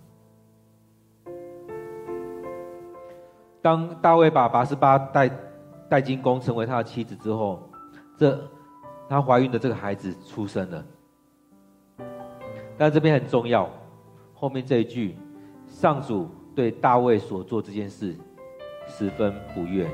[3.60, 5.28] 当大卫把八十八带
[5.88, 7.60] 带进宫，成为他的妻子之后，
[8.16, 8.40] 这
[9.08, 10.84] 她怀孕的这个孩子出生了。
[12.76, 13.68] 但这边很重要，
[14.34, 15.16] 后面这一句，
[15.66, 18.14] 上主对大卫所做这件事
[18.86, 19.88] 十分不悦。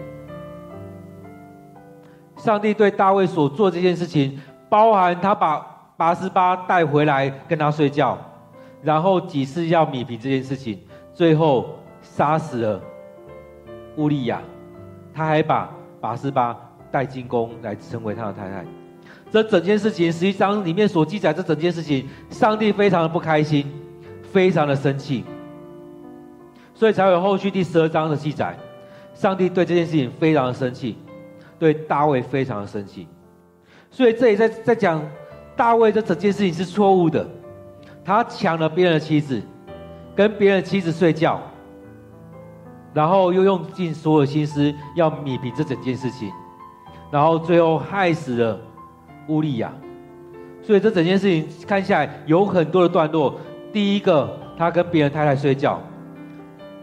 [2.37, 4.41] 上帝对大卫所做这件事情。
[4.67, 5.61] 包含他把
[5.97, 8.19] 拔示巴带回来跟他睡觉，
[8.83, 10.81] 然后几次要米平这件事情，
[11.13, 12.81] 最后杀死了
[13.97, 14.43] 乌利亚，
[15.13, 16.59] 他还把拔示巴
[16.91, 18.65] 带进宫来成为他的太太。
[19.31, 23.71] 这整件事情实际上里面所记载，这整件事情，上帝非常的不开心，
[24.33, 25.25] 非常的生气。
[26.75, 28.57] 所以才有后续第十二章的记载。
[29.15, 30.99] 上帝对这件事情非常的生气，
[31.57, 33.07] 对大卫非常的生气，
[33.89, 35.01] 所以这里在在讲
[35.55, 37.25] 大卫这整件事情是错误的，
[38.05, 39.41] 他抢了别人的妻子，
[40.17, 41.41] 跟别人的妻子睡觉，
[42.93, 46.33] 然后又用尽所有心思要弥平这整件事情，
[47.13, 48.61] 然后最后害死了
[49.29, 49.73] 乌利亚，
[50.63, 53.39] 所以这整件事情看下来有很多的段落，
[53.73, 55.81] 第一个他跟别人太太睡觉，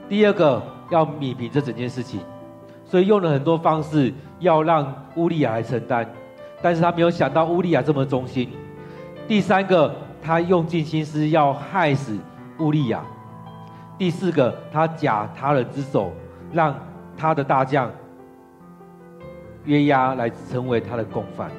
[0.09, 0.61] 第二个。
[0.91, 2.19] 要米平这整件事情，
[2.83, 6.05] 所以用了很多方式要让乌利亚来承担，
[6.61, 8.49] 但是他没有想到乌利亚这么忠心。
[9.25, 12.17] 第三个，他用尽心思要害死
[12.59, 12.99] 乌利亚；
[13.97, 16.11] 第四个，他假他人之手，
[16.51, 16.75] 让
[17.15, 17.89] 他的大将
[19.63, 21.49] 约押来成为他的共犯；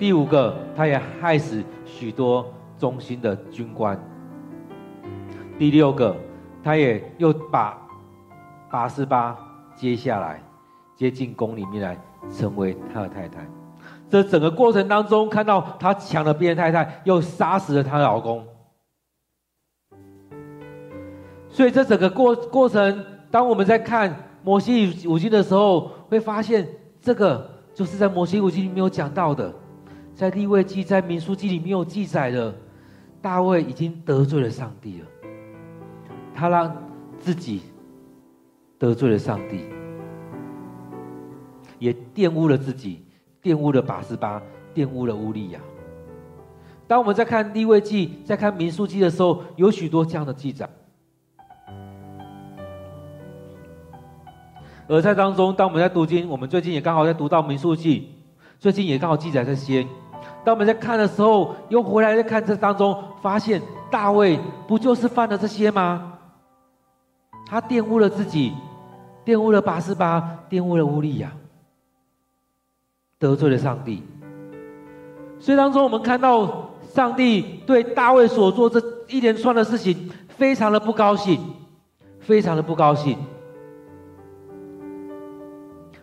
[0.00, 3.94] 第五个，他也害死许多忠心的军官；
[5.58, 6.16] 第六个。
[6.62, 7.78] 他也又把
[8.70, 9.34] 拔示巴
[9.74, 10.42] 接下来
[10.94, 11.96] 接进宫里面来，
[12.30, 13.48] 成为他的太太。
[14.10, 18.46] 这整个过程当中，看到他抢了别人太太，又杀死了他老公。
[21.48, 26.68] 所以这整个过过程，当我们在看摩西五经的时候，会发现
[27.00, 29.50] 这个就是在摩西五经里面有讲到的，
[30.20, 32.54] 在立位记、在民数记里面有记载的，
[33.22, 35.06] 大卫已经得罪了上帝了。
[36.34, 36.76] 他让
[37.18, 37.62] 自己
[38.78, 39.64] 得罪了上帝，
[41.78, 43.02] 也玷污了自己，
[43.42, 44.42] 玷污了拔示巴，
[44.74, 45.60] 玷污了乌利亚。
[46.86, 50.68] 当我们在看立位记、在看民数记的时候，有许多这样的记载。
[54.86, 58.10] 而在当中，当我们在读经，我们最近也刚好在读到民数记，
[58.58, 59.86] 最近也刚好记载这些。
[60.44, 66.18] 当我们在看的时候，又回来再看这当中，发现大卫不就是犯了这些吗？
[67.46, 68.52] 他玷污了自己，
[69.24, 71.32] 玷污了拔示巴，玷污了乌利亚，
[73.18, 74.02] 得罪了上帝。
[75.38, 81.40] 所以当中，我们看到上帝对大卫所做这一连串的事情，非常的不高兴，
[82.20, 83.18] 非常的不高兴。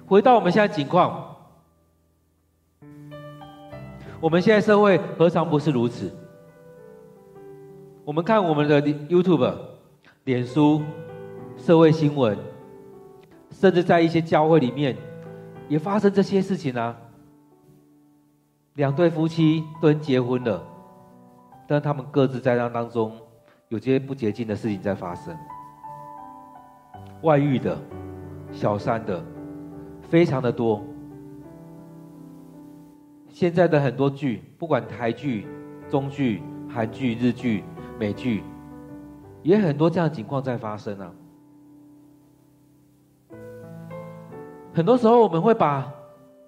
[0.05, 1.36] 回到我们现在情况，
[4.19, 6.11] 我们现在社会何尝不是如此？
[8.03, 9.55] 我们看我们的 YouTube、
[10.23, 10.81] 脸书。
[11.59, 12.37] 社会新闻，
[13.49, 14.95] 甚至在一些教会里面，
[15.67, 16.95] 也发生这些事情啊。
[18.75, 20.63] 两对夫妻都结婚了，
[21.67, 23.11] 但他们各自在那当中
[23.69, 25.35] 有些不洁净的事情在发生，
[27.23, 27.75] 外遇的、
[28.51, 29.19] 小三的，
[30.11, 30.85] 非常的多。
[33.39, 35.45] 现在的很多剧，不管台剧、
[35.91, 37.63] 中剧、韩剧、日剧、
[37.99, 38.41] 美剧，
[39.43, 41.13] 也很多这样的情况在发生啊。
[44.73, 45.87] 很多时候，我们会把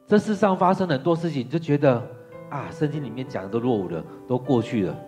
[0.07, 2.01] 这世上发生很多事情，就觉得
[2.49, 4.99] 啊，圣经里面讲的都落伍了，都过去了。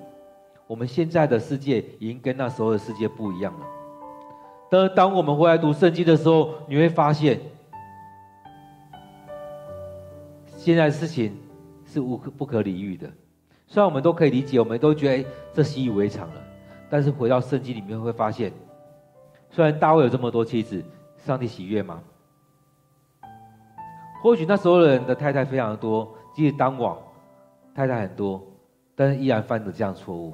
[0.68, 3.66] 我们现在的世界已经跟那时候的世界不一样了。
[4.70, 7.40] 但是，当我们回来读圣经的时候，你会发现，
[10.56, 11.36] 现在的事情
[11.92, 13.06] 是无可不可理喻的。
[13.68, 16.42] 虽然我们都可以理解，我们都觉得，这习以为常了。
[16.90, 18.52] 但是回到圣经里面会发现，
[19.50, 20.82] 虽然大卫有这么多妻子，
[21.18, 22.02] 上帝喜悦吗？
[24.24, 26.98] 或许那时候的人的太太非常的多，即使当王，
[27.76, 28.42] 太太很多，
[28.96, 30.34] 但是依然犯了这样错误。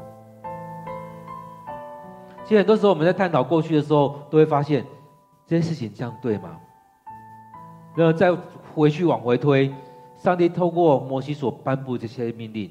[2.43, 4.85] 其实很多时候我们在探讨过去的时候，都会发现
[5.47, 6.59] 这件事情这样对吗？
[7.95, 8.35] 然后再
[8.75, 9.73] 回去往回推，
[10.27, 12.69] 上帝透过摩西所颁布这些命令，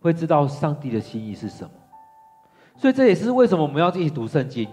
[0.00, 1.70] 会知道上帝的心意是什么。
[2.74, 4.68] 所以这也是为什么我们要一起读圣经。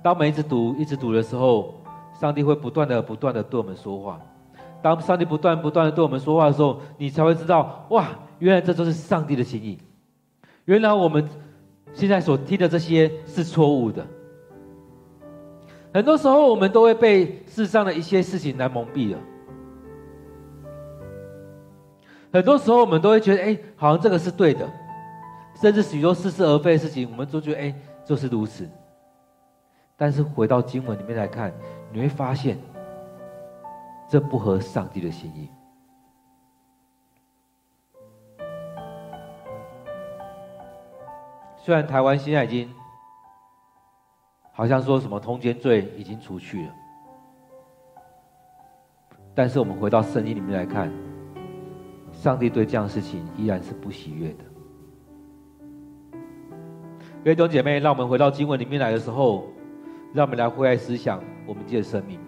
[0.00, 1.74] 当我们一直读、一直读的时候。
[2.20, 4.20] 上帝会不断的、不断的对我们说话。
[4.80, 9.76] 当上帝不断、不断的对我们说话的时候，你才会知道，哇，原来这就是上帝的心意。
[10.66, 11.28] 原来我们
[11.92, 14.06] 现在所听的这些是错误的。
[15.92, 19.18] 很多时候，我们都会被世上的一些事情来蒙蔽了。
[22.32, 24.68] 很多时候，我们都会觉得，哎，好像这个是对的，
[25.60, 27.74] 甚至许多似是而非的事情，我们都觉得，哎，
[28.04, 28.68] 就是如此。
[29.96, 31.52] 但是回到经文里面来看。
[31.94, 32.56] 你会发现，
[34.08, 35.50] 这不合上帝的心意。
[41.58, 42.72] 虽然台湾现在已经
[44.54, 46.72] 好像说什么通奸罪已经除去了，
[49.34, 50.90] 但是我们回到圣经里面来看，
[52.22, 54.44] 上帝对这样的事情依然是不喜悦的。
[57.24, 59.48] 各位弟兄姐妹，让我们回到经文里面来的时候，
[60.14, 62.20] 让我们来回来思想我们自己的生命。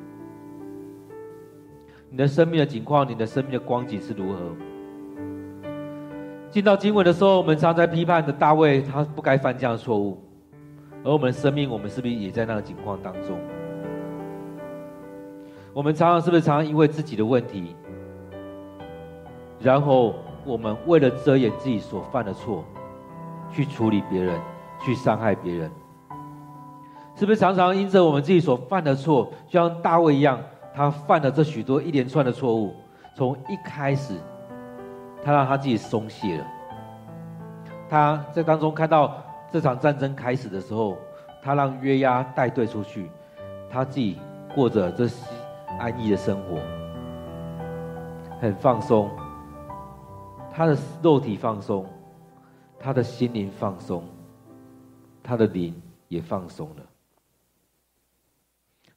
[2.11, 4.41] 你的生命的景况，你的生命的光景是如何？
[6.51, 10.21] 进到经文的时候，我们常在批判的大卫，他不该犯这样的错误。
[11.05, 13.39] 而我们的生命，我们是不是也在那个景况当中？
[15.73, 17.77] 我们常常是不是常常因为自己的问题，
[19.65, 22.63] 然后我们为了遮掩自己所犯的错，
[23.51, 24.39] 去处理别人，
[24.79, 25.71] 去伤害别人？
[27.17, 30.39] 是不是常常因着我们自己所犯的错，就像大卫一样，
[30.75, 32.75] 他犯了这许多一连串的错误，
[33.17, 34.15] 从一开始。
[35.25, 36.45] 他让他自己松懈了。
[37.89, 39.17] 他在当中看到
[39.51, 40.99] 这场战争开始的时候，
[41.43, 43.11] 他让约押带队出去，
[43.71, 44.19] 他自己
[44.55, 45.09] 过着这
[45.79, 46.59] 安逸的生活，
[48.39, 49.09] 很放松。
[50.57, 51.85] 他的肉体放松，
[52.79, 54.05] 他的心灵放松，
[55.21, 55.75] 他的灵
[56.07, 56.87] 也放松了，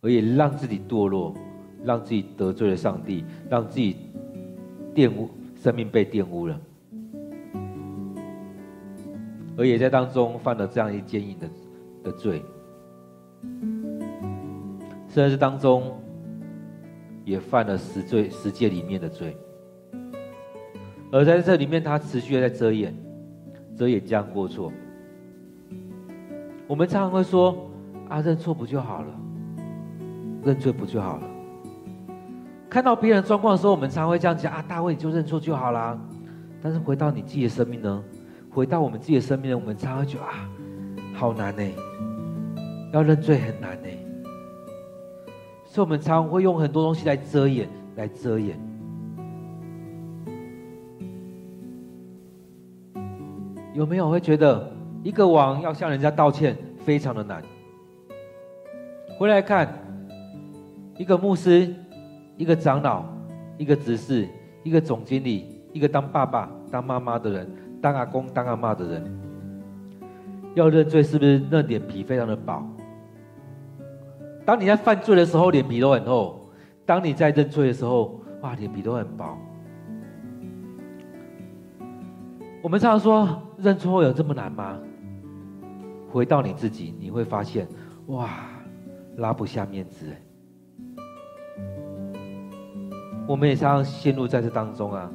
[0.01, 1.34] 而也让自己堕落，
[1.84, 3.97] 让自己得罪了上帝，让自己
[4.93, 5.30] 玷污。
[5.60, 6.62] 生命被玷污了，
[9.58, 11.49] 而也在当中犯了这样一坚硬的
[12.03, 12.45] 的罪，
[15.10, 15.99] 甚至当中
[17.26, 19.36] 也犯了十罪十戒里面的罪，
[21.12, 22.93] 而在这里面，他持续的在遮掩，
[23.78, 24.72] 遮掩这样过错。
[26.68, 27.70] 我们常常会说
[28.10, 29.08] ：“啊，认错不就好了？
[30.43, 31.24] 认罪不就好了？”
[32.70, 35.97] 看到别人状况的时候，我们常会这样讲啊，大卫你就认错就好啦。
[36.62, 38.03] 但是回到你自己的生命呢？
[38.49, 39.58] 回到我们自己的生命呢？
[39.58, 40.49] 我们常会觉得啊，
[41.14, 41.64] 好难呢，
[42.91, 43.88] 要认罪很难呢。
[45.64, 48.60] 所以，我们常会用很多东西来遮掩，来遮掩。
[53.78, 54.67] 有没有会觉得
[55.03, 57.43] 一个王要向人家道歉非常的难？
[59.19, 59.71] 回来看
[60.97, 61.71] 一个牧师。
[62.38, 63.03] 一个长老，
[63.57, 64.28] 一个执事，
[64.61, 67.51] 一个总经理，一个当爸爸、当妈妈的人，
[67.82, 69.19] 当阿公、当阿妈的人，
[70.53, 72.63] 要认罪是不是那脸皮非常的薄？
[74.45, 76.47] 当你在犯罪的时候，脸皮都很厚；
[76.86, 79.36] 当你在认罪的时候，哇，脸皮都很薄。
[82.62, 84.80] 我们常常说认错有这么难吗？
[86.10, 87.68] 回到你自己，你会发现，
[88.08, 88.30] 哇，
[89.18, 90.05] 拉不下面子。
[93.28, 95.12] 我们也常常陷入在这当中啊，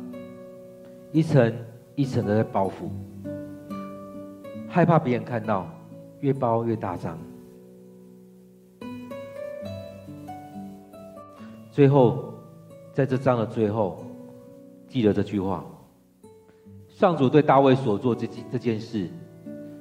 [1.13, 1.53] 一层
[1.95, 2.91] 一层的在包袱，
[4.69, 5.67] 害怕别人看到，
[6.21, 7.19] 越包越大张。
[11.71, 12.35] 最后，
[12.93, 14.05] 在这章的最后，
[14.87, 15.65] 记得这句话：
[17.03, 19.11] 上主对大卫所做这件这件事，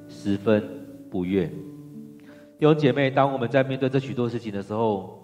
[0.10, 0.68] 十分
[1.08, 1.46] 不悦。
[2.58, 5.24] 弟兄姐妹，当我们在面对这许多事情的时候，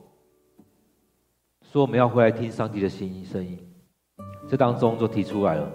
[1.64, 3.58] 说我们要回来听上帝的声音，声音，
[4.48, 5.72] 这当中就提出来了。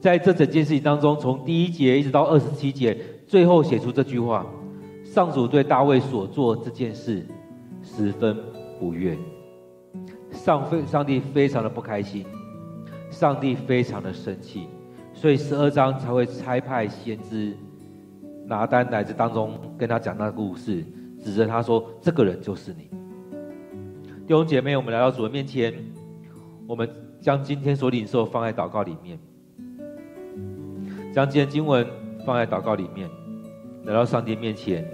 [0.00, 4.46] 在这整件事情当中，从第一节一直到二十七节，最后写出这句话：
[5.04, 7.22] 上主对大卫所做这件事
[7.82, 8.34] 十分
[8.80, 9.14] 不悦，
[10.30, 12.24] 上非上帝非常的不开心，
[13.10, 14.66] 上帝非常的生气，
[15.16, 17.56] 所以十二章才会差派先知
[18.46, 20.84] 拿单来这当中跟他讲那个故事，
[21.24, 22.90] 指着他说：“这个人就是你。”
[24.26, 25.72] 弟兄姐妹，我们来到主的面前，
[26.66, 26.88] 我们
[27.18, 29.18] 将今天所领受放在祷告里面，
[31.14, 31.84] 将今天经文
[32.24, 33.08] 放在祷告里面，
[33.84, 34.84] 来到上帝面前，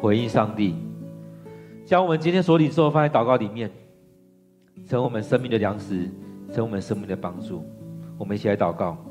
[0.00, 0.76] 回应上帝，
[1.84, 3.70] 将我们今天所领受放在祷告里面，
[4.86, 6.08] 成我们生命的粮食，
[6.56, 7.62] 成我们生命的帮助。
[8.18, 9.05] 我们一起来祷告。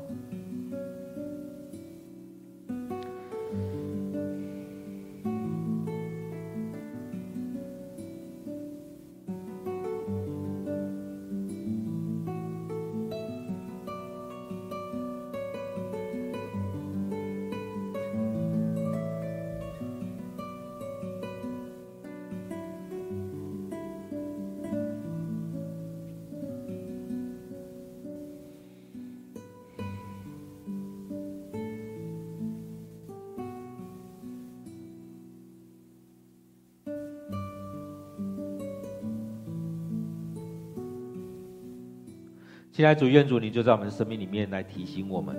[42.86, 45.34] 亲爱的主，愿主你就在我们的生命里面来提醒我们。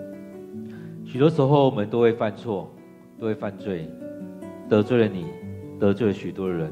[1.05, 2.69] 许多时候我们都会犯错，
[3.17, 3.89] 都会犯罪，
[4.67, 5.27] 得罪了你，
[5.79, 6.69] 得罪了许多人。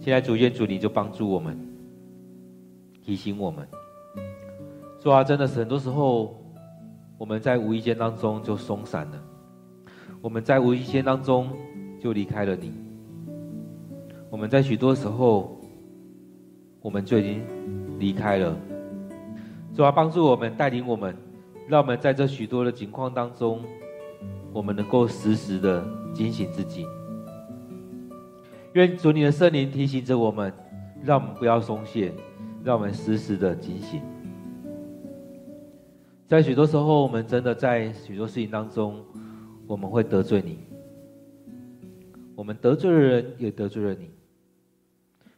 [0.00, 1.58] 现在主，愿主你就帮助我们，
[3.02, 3.66] 提醒我们。
[5.00, 6.38] 说啊，真的是很多时候
[7.16, 9.18] 我们在无意间当中就松散了，
[10.20, 11.48] 我们在无意间当中
[11.98, 12.70] 就离开了你。
[14.28, 15.58] 我们在许多时候，
[16.82, 17.40] 我们就已经
[17.98, 18.54] 离开了。
[19.78, 21.16] 主啊，帮助我们，带领我们，
[21.68, 23.62] 让我们在这许多的情况当中，
[24.52, 26.84] 我们能够时时的警醒自己。
[28.72, 30.52] 愿主你的圣灵提醒着我们，
[31.04, 32.12] 让我们不要松懈，
[32.64, 34.02] 让我们时时的警醒。
[36.26, 39.00] 在许多时候，我们真的在许多事情当中，
[39.64, 40.58] 我们会得罪你。
[42.34, 44.10] 我们得罪了人，也得罪了你。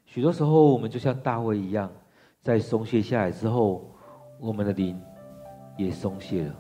[0.06, 1.92] 许多时候，我们就像大卫一样，
[2.40, 3.89] 在松懈下来之后，
[4.40, 5.00] 我们的灵
[5.76, 6.54] 也松懈了。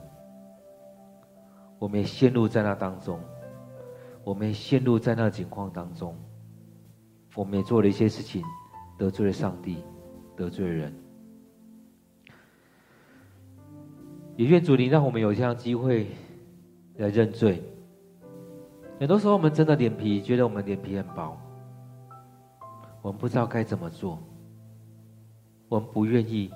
[1.78, 3.18] 我们也陷入在那当中，
[4.22, 6.14] 我们也陷入在那情况当中，
[7.34, 8.44] 我们也做了一些事情，
[8.98, 9.82] 得罪了上帝，
[10.36, 10.94] 得罪了人。
[14.36, 16.06] 也愿主你让我们有这样机会
[16.96, 17.62] 来认罪。
[18.98, 21.34] 很多时候，我们真的脸皮觉得我们脸皮很薄，
[23.00, 24.18] 我们不知道该怎么做，
[25.68, 26.52] 我们不愿意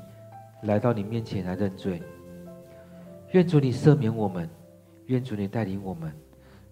[0.65, 2.03] 来到你面前来认罪。
[3.33, 4.49] 愿主你赦免我们，
[5.07, 6.13] 愿主你带领我们，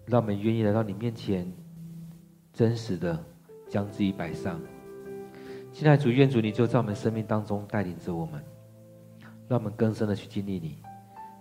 [0.07, 1.51] 让我们愿意来到你面前，
[2.53, 3.19] 真实的
[3.69, 4.61] 将自己摆上。
[5.73, 8.45] 现在主，愿主你就在我们生命当中带领着我们，
[9.49, 10.79] 让我们更深的去经历你。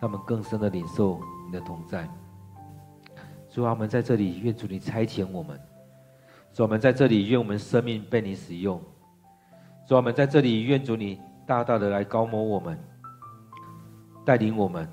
[0.01, 2.09] 让我们更深的领受你的同在。
[3.51, 5.59] 主啊，我们在这里，愿主你差遣我们。
[6.51, 8.81] 主，我们在这里，愿我们生命被你使用。
[9.87, 11.21] 主，我们在这里，愿主你
[11.51, 12.79] 大大的来膏抹我们，
[14.23, 14.87] 带领我们，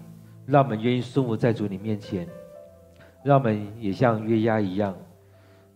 [0.45, 2.27] 让我们愿意顺服在主你面前。
[3.23, 4.93] 让我们也像约押一样，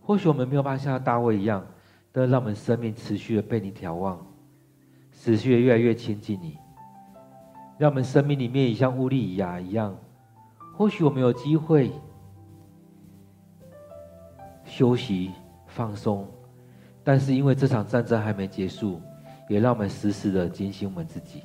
[0.01, 1.65] 或许我们没有办法像大卫一样，
[2.11, 4.19] 但让我们生命持续的被你眺望，
[5.13, 6.57] 持续的越来越亲近你。
[7.77, 9.95] 让我们生命里面也像乌利亚一样，
[10.75, 11.93] 或许我们有机会
[14.65, 15.31] 休息
[15.65, 16.27] 放松，
[17.05, 18.99] 但是因为这场战争还没结束，
[19.53, 21.43] 也让我们时时的警醒我们自己，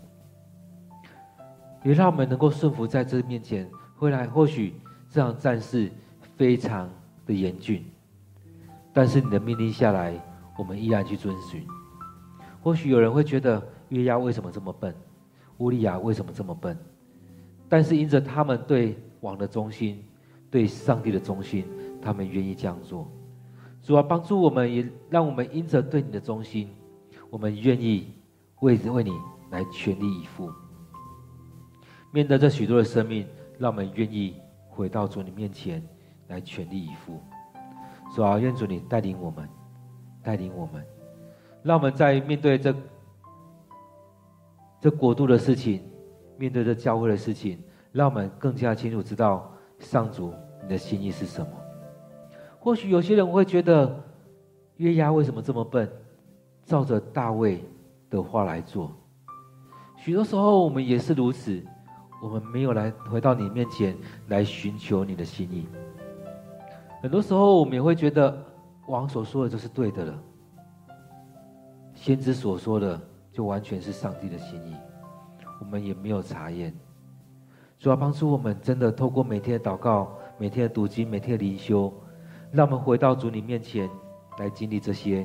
[1.84, 3.68] 也让我们能够顺服在这面前。
[3.98, 4.72] 未来或许
[5.10, 5.92] 这场战事
[6.34, 6.88] 非常
[7.26, 7.84] 的严峻，
[8.94, 10.18] 但是你的命令下来，
[10.56, 11.66] 我们依然去遵循。
[12.62, 14.94] 或许有人会觉得约押为什么这么笨？
[15.58, 16.74] 乌利亚为什么这么笨？
[17.68, 20.02] 但是因着他们对王的忠心，
[20.50, 21.66] 对上帝的忠心，
[22.00, 23.06] 他们愿意这样做。
[23.82, 26.70] 主啊，帮助我们，也让我们因着对你的忠心，
[27.30, 28.12] 我们愿意
[28.60, 29.12] 为为你
[29.50, 30.52] 来全力以赴。
[32.12, 33.26] 面对这许多的生命，
[33.58, 34.36] 让我们愿意
[34.68, 35.86] 回到主你面前
[36.28, 37.20] 来全力以赴。
[38.14, 39.48] 主啊，愿主你带领我们，
[40.22, 40.84] 带领我们，
[41.62, 42.74] 让我们在面对这。
[44.80, 45.82] 这国度的事情，
[46.36, 47.60] 面对这教会的事情，
[47.90, 51.50] 让我们更加清楚知道上主你的心意是什么。
[52.60, 54.00] 或许有些人会觉得
[54.76, 55.90] 约押为什么这么笨？
[56.68, 57.64] 照着大卫
[58.10, 58.92] 的话来做。
[59.96, 61.64] 许多时候我们也是如此，
[62.22, 63.96] 我们没有来回到你面前
[64.28, 65.66] 来寻求你的心意。
[67.02, 68.44] 很多时候我们也会觉得
[68.86, 70.22] 王所说的就是对的了，
[71.94, 73.00] 先知所说的。
[73.30, 74.74] 就完全是上帝的心意，
[75.60, 76.74] 我们也没有查验。
[77.78, 81.92] 主要帮助我们，真的透过每天的祷告、每天的读经、每天的灵修，
[82.50, 83.88] 让我们回到主你面前
[84.38, 85.24] 来经历这些。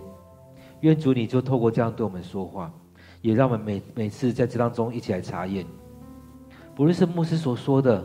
[0.84, 2.72] 愿主你就透过这样对我们说话，
[3.22, 5.66] 也让我们每每次在这当中一起来查验。
[6.76, 8.04] 不论是牧师所说的、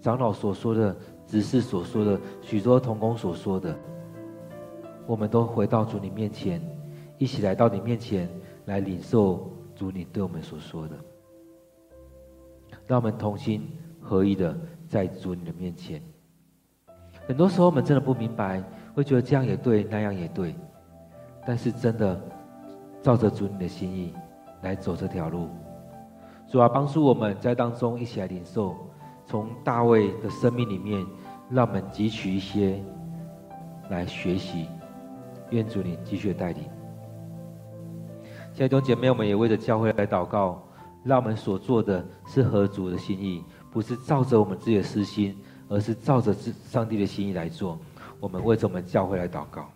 [0.00, 0.96] 长老所说的、
[1.26, 3.76] 执事所说的、许多同工所说的，
[5.06, 6.60] 我们都回到主你面前，
[7.18, 8.28] 一起来到你面前。
[8.66, 10.96] 来领受主你对我们所说的，
[12.86, 13.68] 让我们同心
[14.00, 14.56] 合一的
[14.88, 16.00] 在主你的面前。
[17.26, 18.62] 很多时候我们真的不明白，
[18.94, 20.54] 会觉得这样也对，那样也对，
[21.46, 22.20] 但是真的
[23.02, 24.14] 照着主你的心意
[24.62, 25.48] 来走这条路。
[26.48, 28.76] 主啊，帮助我们在当中一起来领受，
[29.26, 31.04] 从大卫的生命里面，
[31.48, 32.82] 让我们汲取一些
[33.88, 34.68] 来学习。
[35.50, 36.64] 愿主你继续带领。
[38.54, 40.62] 亲爱的弟兄姐妹，我们也为着教会来祷告，
[41.04, 45.36] 让我们所做的是合主的心意，不是照着我们自己的私心，
[45.68, 47.78] 而是照着上帝的心意来做。
[48.20, 49.68] 我们为着我们教会来祷告。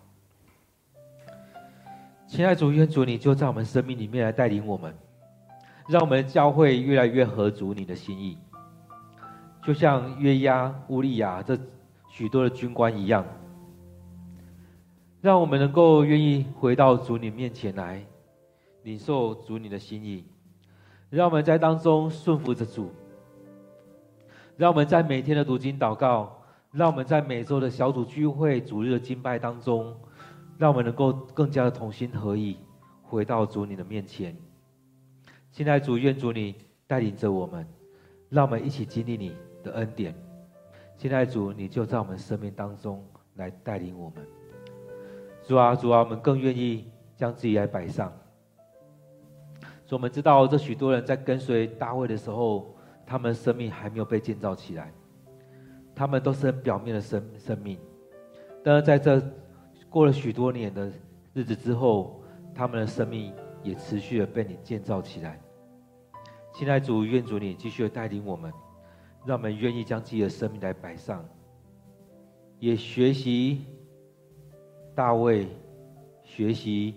[2.27, 4.93] 亲爱的主，愿主你就在我们生命里面来带领我们，
[5.87, 8.37] 让我们的教会越来越合主你的心意，
[9.63, 11.57] 就像约押、乌利亚这
[12.09, 13.25] 许多的军官一样，
[15.21, 18.03] 让我们能够愿意回到主你面前来。
[18.83, 20.23] 领受主你的心意，
[21.09, 22.89] 让我们在当中顺服着主，
[24.55, 29.93] 让我们在每天的读经祷告，让我们在每周的小组聚会、主日的敬拜当中，
[30.57, 32.57] 让我们能够更加的同心合意，
[33.03, 34.35] 回到主你的面前。
[35.51, 36.55] 亲爱的主，愿主你
[36.87, 37.65] 带领着我们，
[38.29, 40.15] 让我们一起经历你的恩典。
[40.97, 43.05] 亲爱的主，你就在我们生命当中
[43.35, 44.25] 来带领我们。
[45.43, 48.11] 主啊，主啊，我们更愿意将自己来摆上。
[49.85, 54.91] 所以我们知道，这许多人在跟随大卫的时候，他们生命还没有被建造起来，
[55.95, 57.79] 他们都是表面的生生命。
[58.63, 59.21] 但是在这
[59.97, 60.93] 过了许多年的
[61.33, 62.21] 日子之后，
[62.53, 63.33] 他们的生命
[63.63, 65.41] 也持续的被你建造起来。
[66.53, 68.53] 亲爱主，愿主你继续的带领我们，
[69.25, 71.27] 让我们愿意将自己的生命来摆上，
[72.59, 73.65] 也学习
[74.93, 75.47] 大卫，
[76.23, 76.93] 学习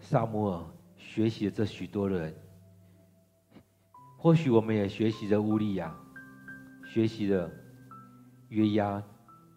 [0.00, 0.62] 撒母耳。
[0.98, 2.34] 学习了这许多人，
[4.18, 5.96] 或许我们也学习着乌利亚，
[6.84, 7.50] 学习了
[8.50, 9.02] 约押，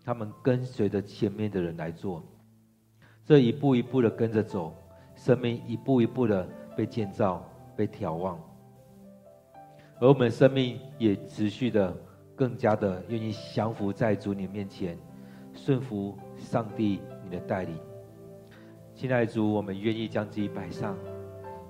[0.04, 2.24] 他们跟随着前面的人来做，
[3.24, 4.76] 这一步一步的跟着走，
[5.16, 8.40] 生命一步一步的被建造、被眺望，
[10.00, 11.96] 而我们生命也持续的
[12.36, 14.98] 更加的愿意降服在主你面前，
[15.54, 17.78] 顺服上帝你的带领。
[18.96, 20.98] 亲爱的主，我们愿意将自己摆上。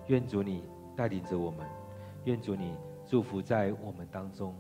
[0.07, 0.63] 愿主你
[0.95, 1.65] 带领着我们，
[2.25, 2.75] 愿主你
[3.05, 4.55] 祝福在我们当中，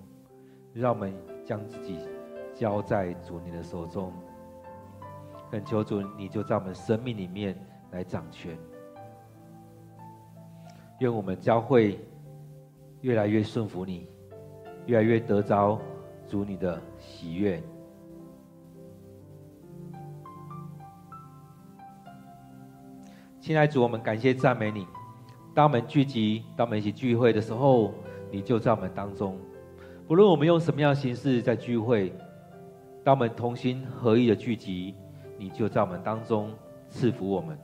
[0.73, 1.13] 让我们
[1.43, 1.97] 将自己
[2.61, 4.13] 交在主你的手中。
[5.49, 7.57] 恳求主，你就在我们生命里面
[7.89, 8.55] 来掌权。
[10.99, 11.99] 愿我们教会
[13.01, 14.07] 越来越顺服你，
[14.85, 15.81] 越来越得着
[16.27, 17.59] 主你的喜悦。
[23.39, 24.85] 亲爱的主，我们感谢赞美你。
[25.55, 27.91] 当我们聚集，当我们一起聚会的时候，
[28.29, 29.35] 你就在我们当中。
[30.07, 32.13] 不论我们用什么样的形式在聚会，
[33.03, 34.95] 当我们同心合意的聚集，
[35.37, 36.53] 你就在我们当中
[36.89, 37.57] 赐福我们。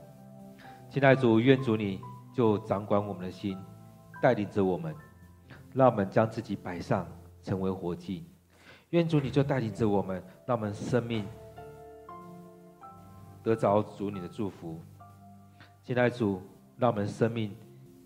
[0.90, 2.00] 亲爱主，愿主你
[2.34, 3.56] 就掌管我们的心，
[4.20, 4.94] 带领着我们，
[5.72, 7.06] 让我们将自己摆上，
[7.42, 8.26] 成为活祭。
[8.90, 11.24] 愿主你就带领着我们，让我们生命
[13.42, 14.80] 得着主你的祝福。
[15.84, 16.42] 亲爱的主，
[16.76, 17.54] 让我们生命。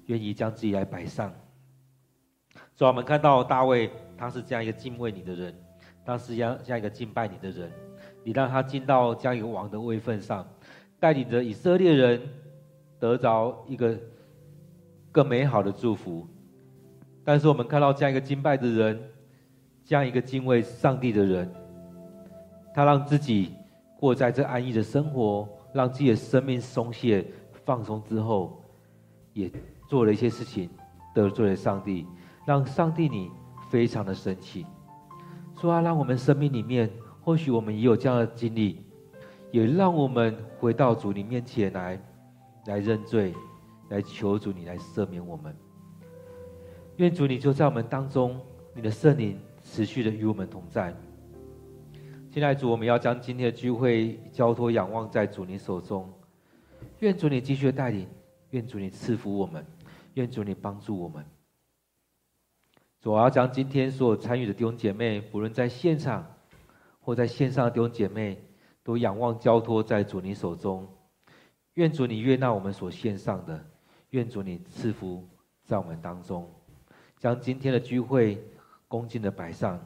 [0.07, 1.33] 愿意将自己来摆上，
[2.74, 5.55] 所以我们看到大卫，他是这样一个敬畏你的人，
[6.05, 7.70] 他是这样这样一个敬拜你的人。
[8.24, 10.46] 你让他进到这样一个王的位份上，
[11.00, 12.20] 带领着以色列人
[12.98, 13.96] 得着一个
[15.11, 16.26] 更美好的祝福。
[17.24, 19.00] 但是我们看到这样一个敬拜的人，
[19.84, 21.53] 这样一个敬畏上帝的人，
[22.74, 23.53] 他让自己
[23.98, 27.24] 过在这安逸的生活，让自己的生命松懈
[27.64, 28.62] 放松之后，
[29.32, 29.50] 也。
[29.88, 30.70] 做了一些事情，
[31.14, 32.07] 得罪了上帝，
[32.46, 33.30] 让上帝你
[33.68, 34.64] 非常的生气。
[35.62, 36.90] 说啊，让我们生命里面，
[37.20, 38.84] 或许我们也有这样的经历，
[39.52, 41.96] 也让我们回到主你面前来，
[42.66, 43.32] 来认罪，
[43.88, 45.54] 来求主你来赦免我们。
[46.96, 48.40] 愿主你就在我们当中，
[48.74, 50.92] 你的圣灵持续的与我们同在。
[52.32, 56.12] 现在主，我们要将今天的聚会交托仰望在主你手中。
[56.98, 58.08] 愿主你继续的带领，
[58.50, 59.64] 愿主你赐福我们。
[60.14, 61.24] 愿主你帮助我们。
[63.03, 66.24] 主要将今天所有参与的弟兄姐妹，不论在现场
[67.00, 68.40] 或在线上的弟兄姐妹，
[68.84, 70.88] 都仰望交托在主你手中。
[71.74, 73.66] 愿主你悦纳我们所献上的，
[74.11, 75.28] 愿主你赐福
[75.64, 76.48] 在我们当中。
[77.18, 78.40] 将今天的聚会
[78.86, 79.84] 恭敬的摆上，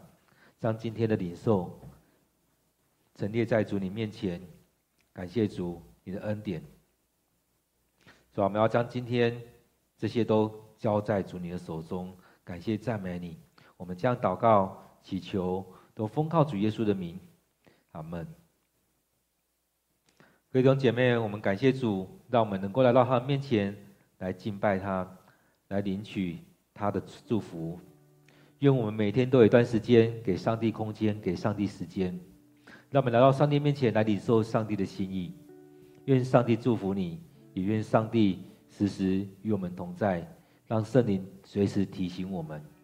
[0.58, 1.80] 将今天的领受
[3.14, 4.42] 陈列在主你面前。
[5.14, 6.62] 感谢主你的恩典。
[8.34, 9.40] 主，我们要将今天。
[9.98, 12.14] 这些都交在主你的手中，
[12.46, 13.36] 感谢赞美你。
[13.76, 17.18] 我们将祷告祈求，都奉靠主耶稣的名，
[17.90, 18.24] 阿门。
[20.52, 23.76] 各位弟兄姐妹，我们感谢主，让我们能够来到他的面前
[24.18, 25.18] 来敬拜他，
[25.66, 26.38] 来领取
[26.72, 27.80] 他的祝福。
[28.60, 32.16] 愿我们每天都有一段时间给上帝空间，给上帝时间，
[32.90, 35.34] 让我们来到上帝面前来领受上帝的心意。
[36.04, 37.20] 愿上帝祝福你，
[37.54, 38.44] 也愿上帝。
[38.68, 40.28] 时时与我们同在，
[40.68, 42.75] 让圣灵随时提醒我们。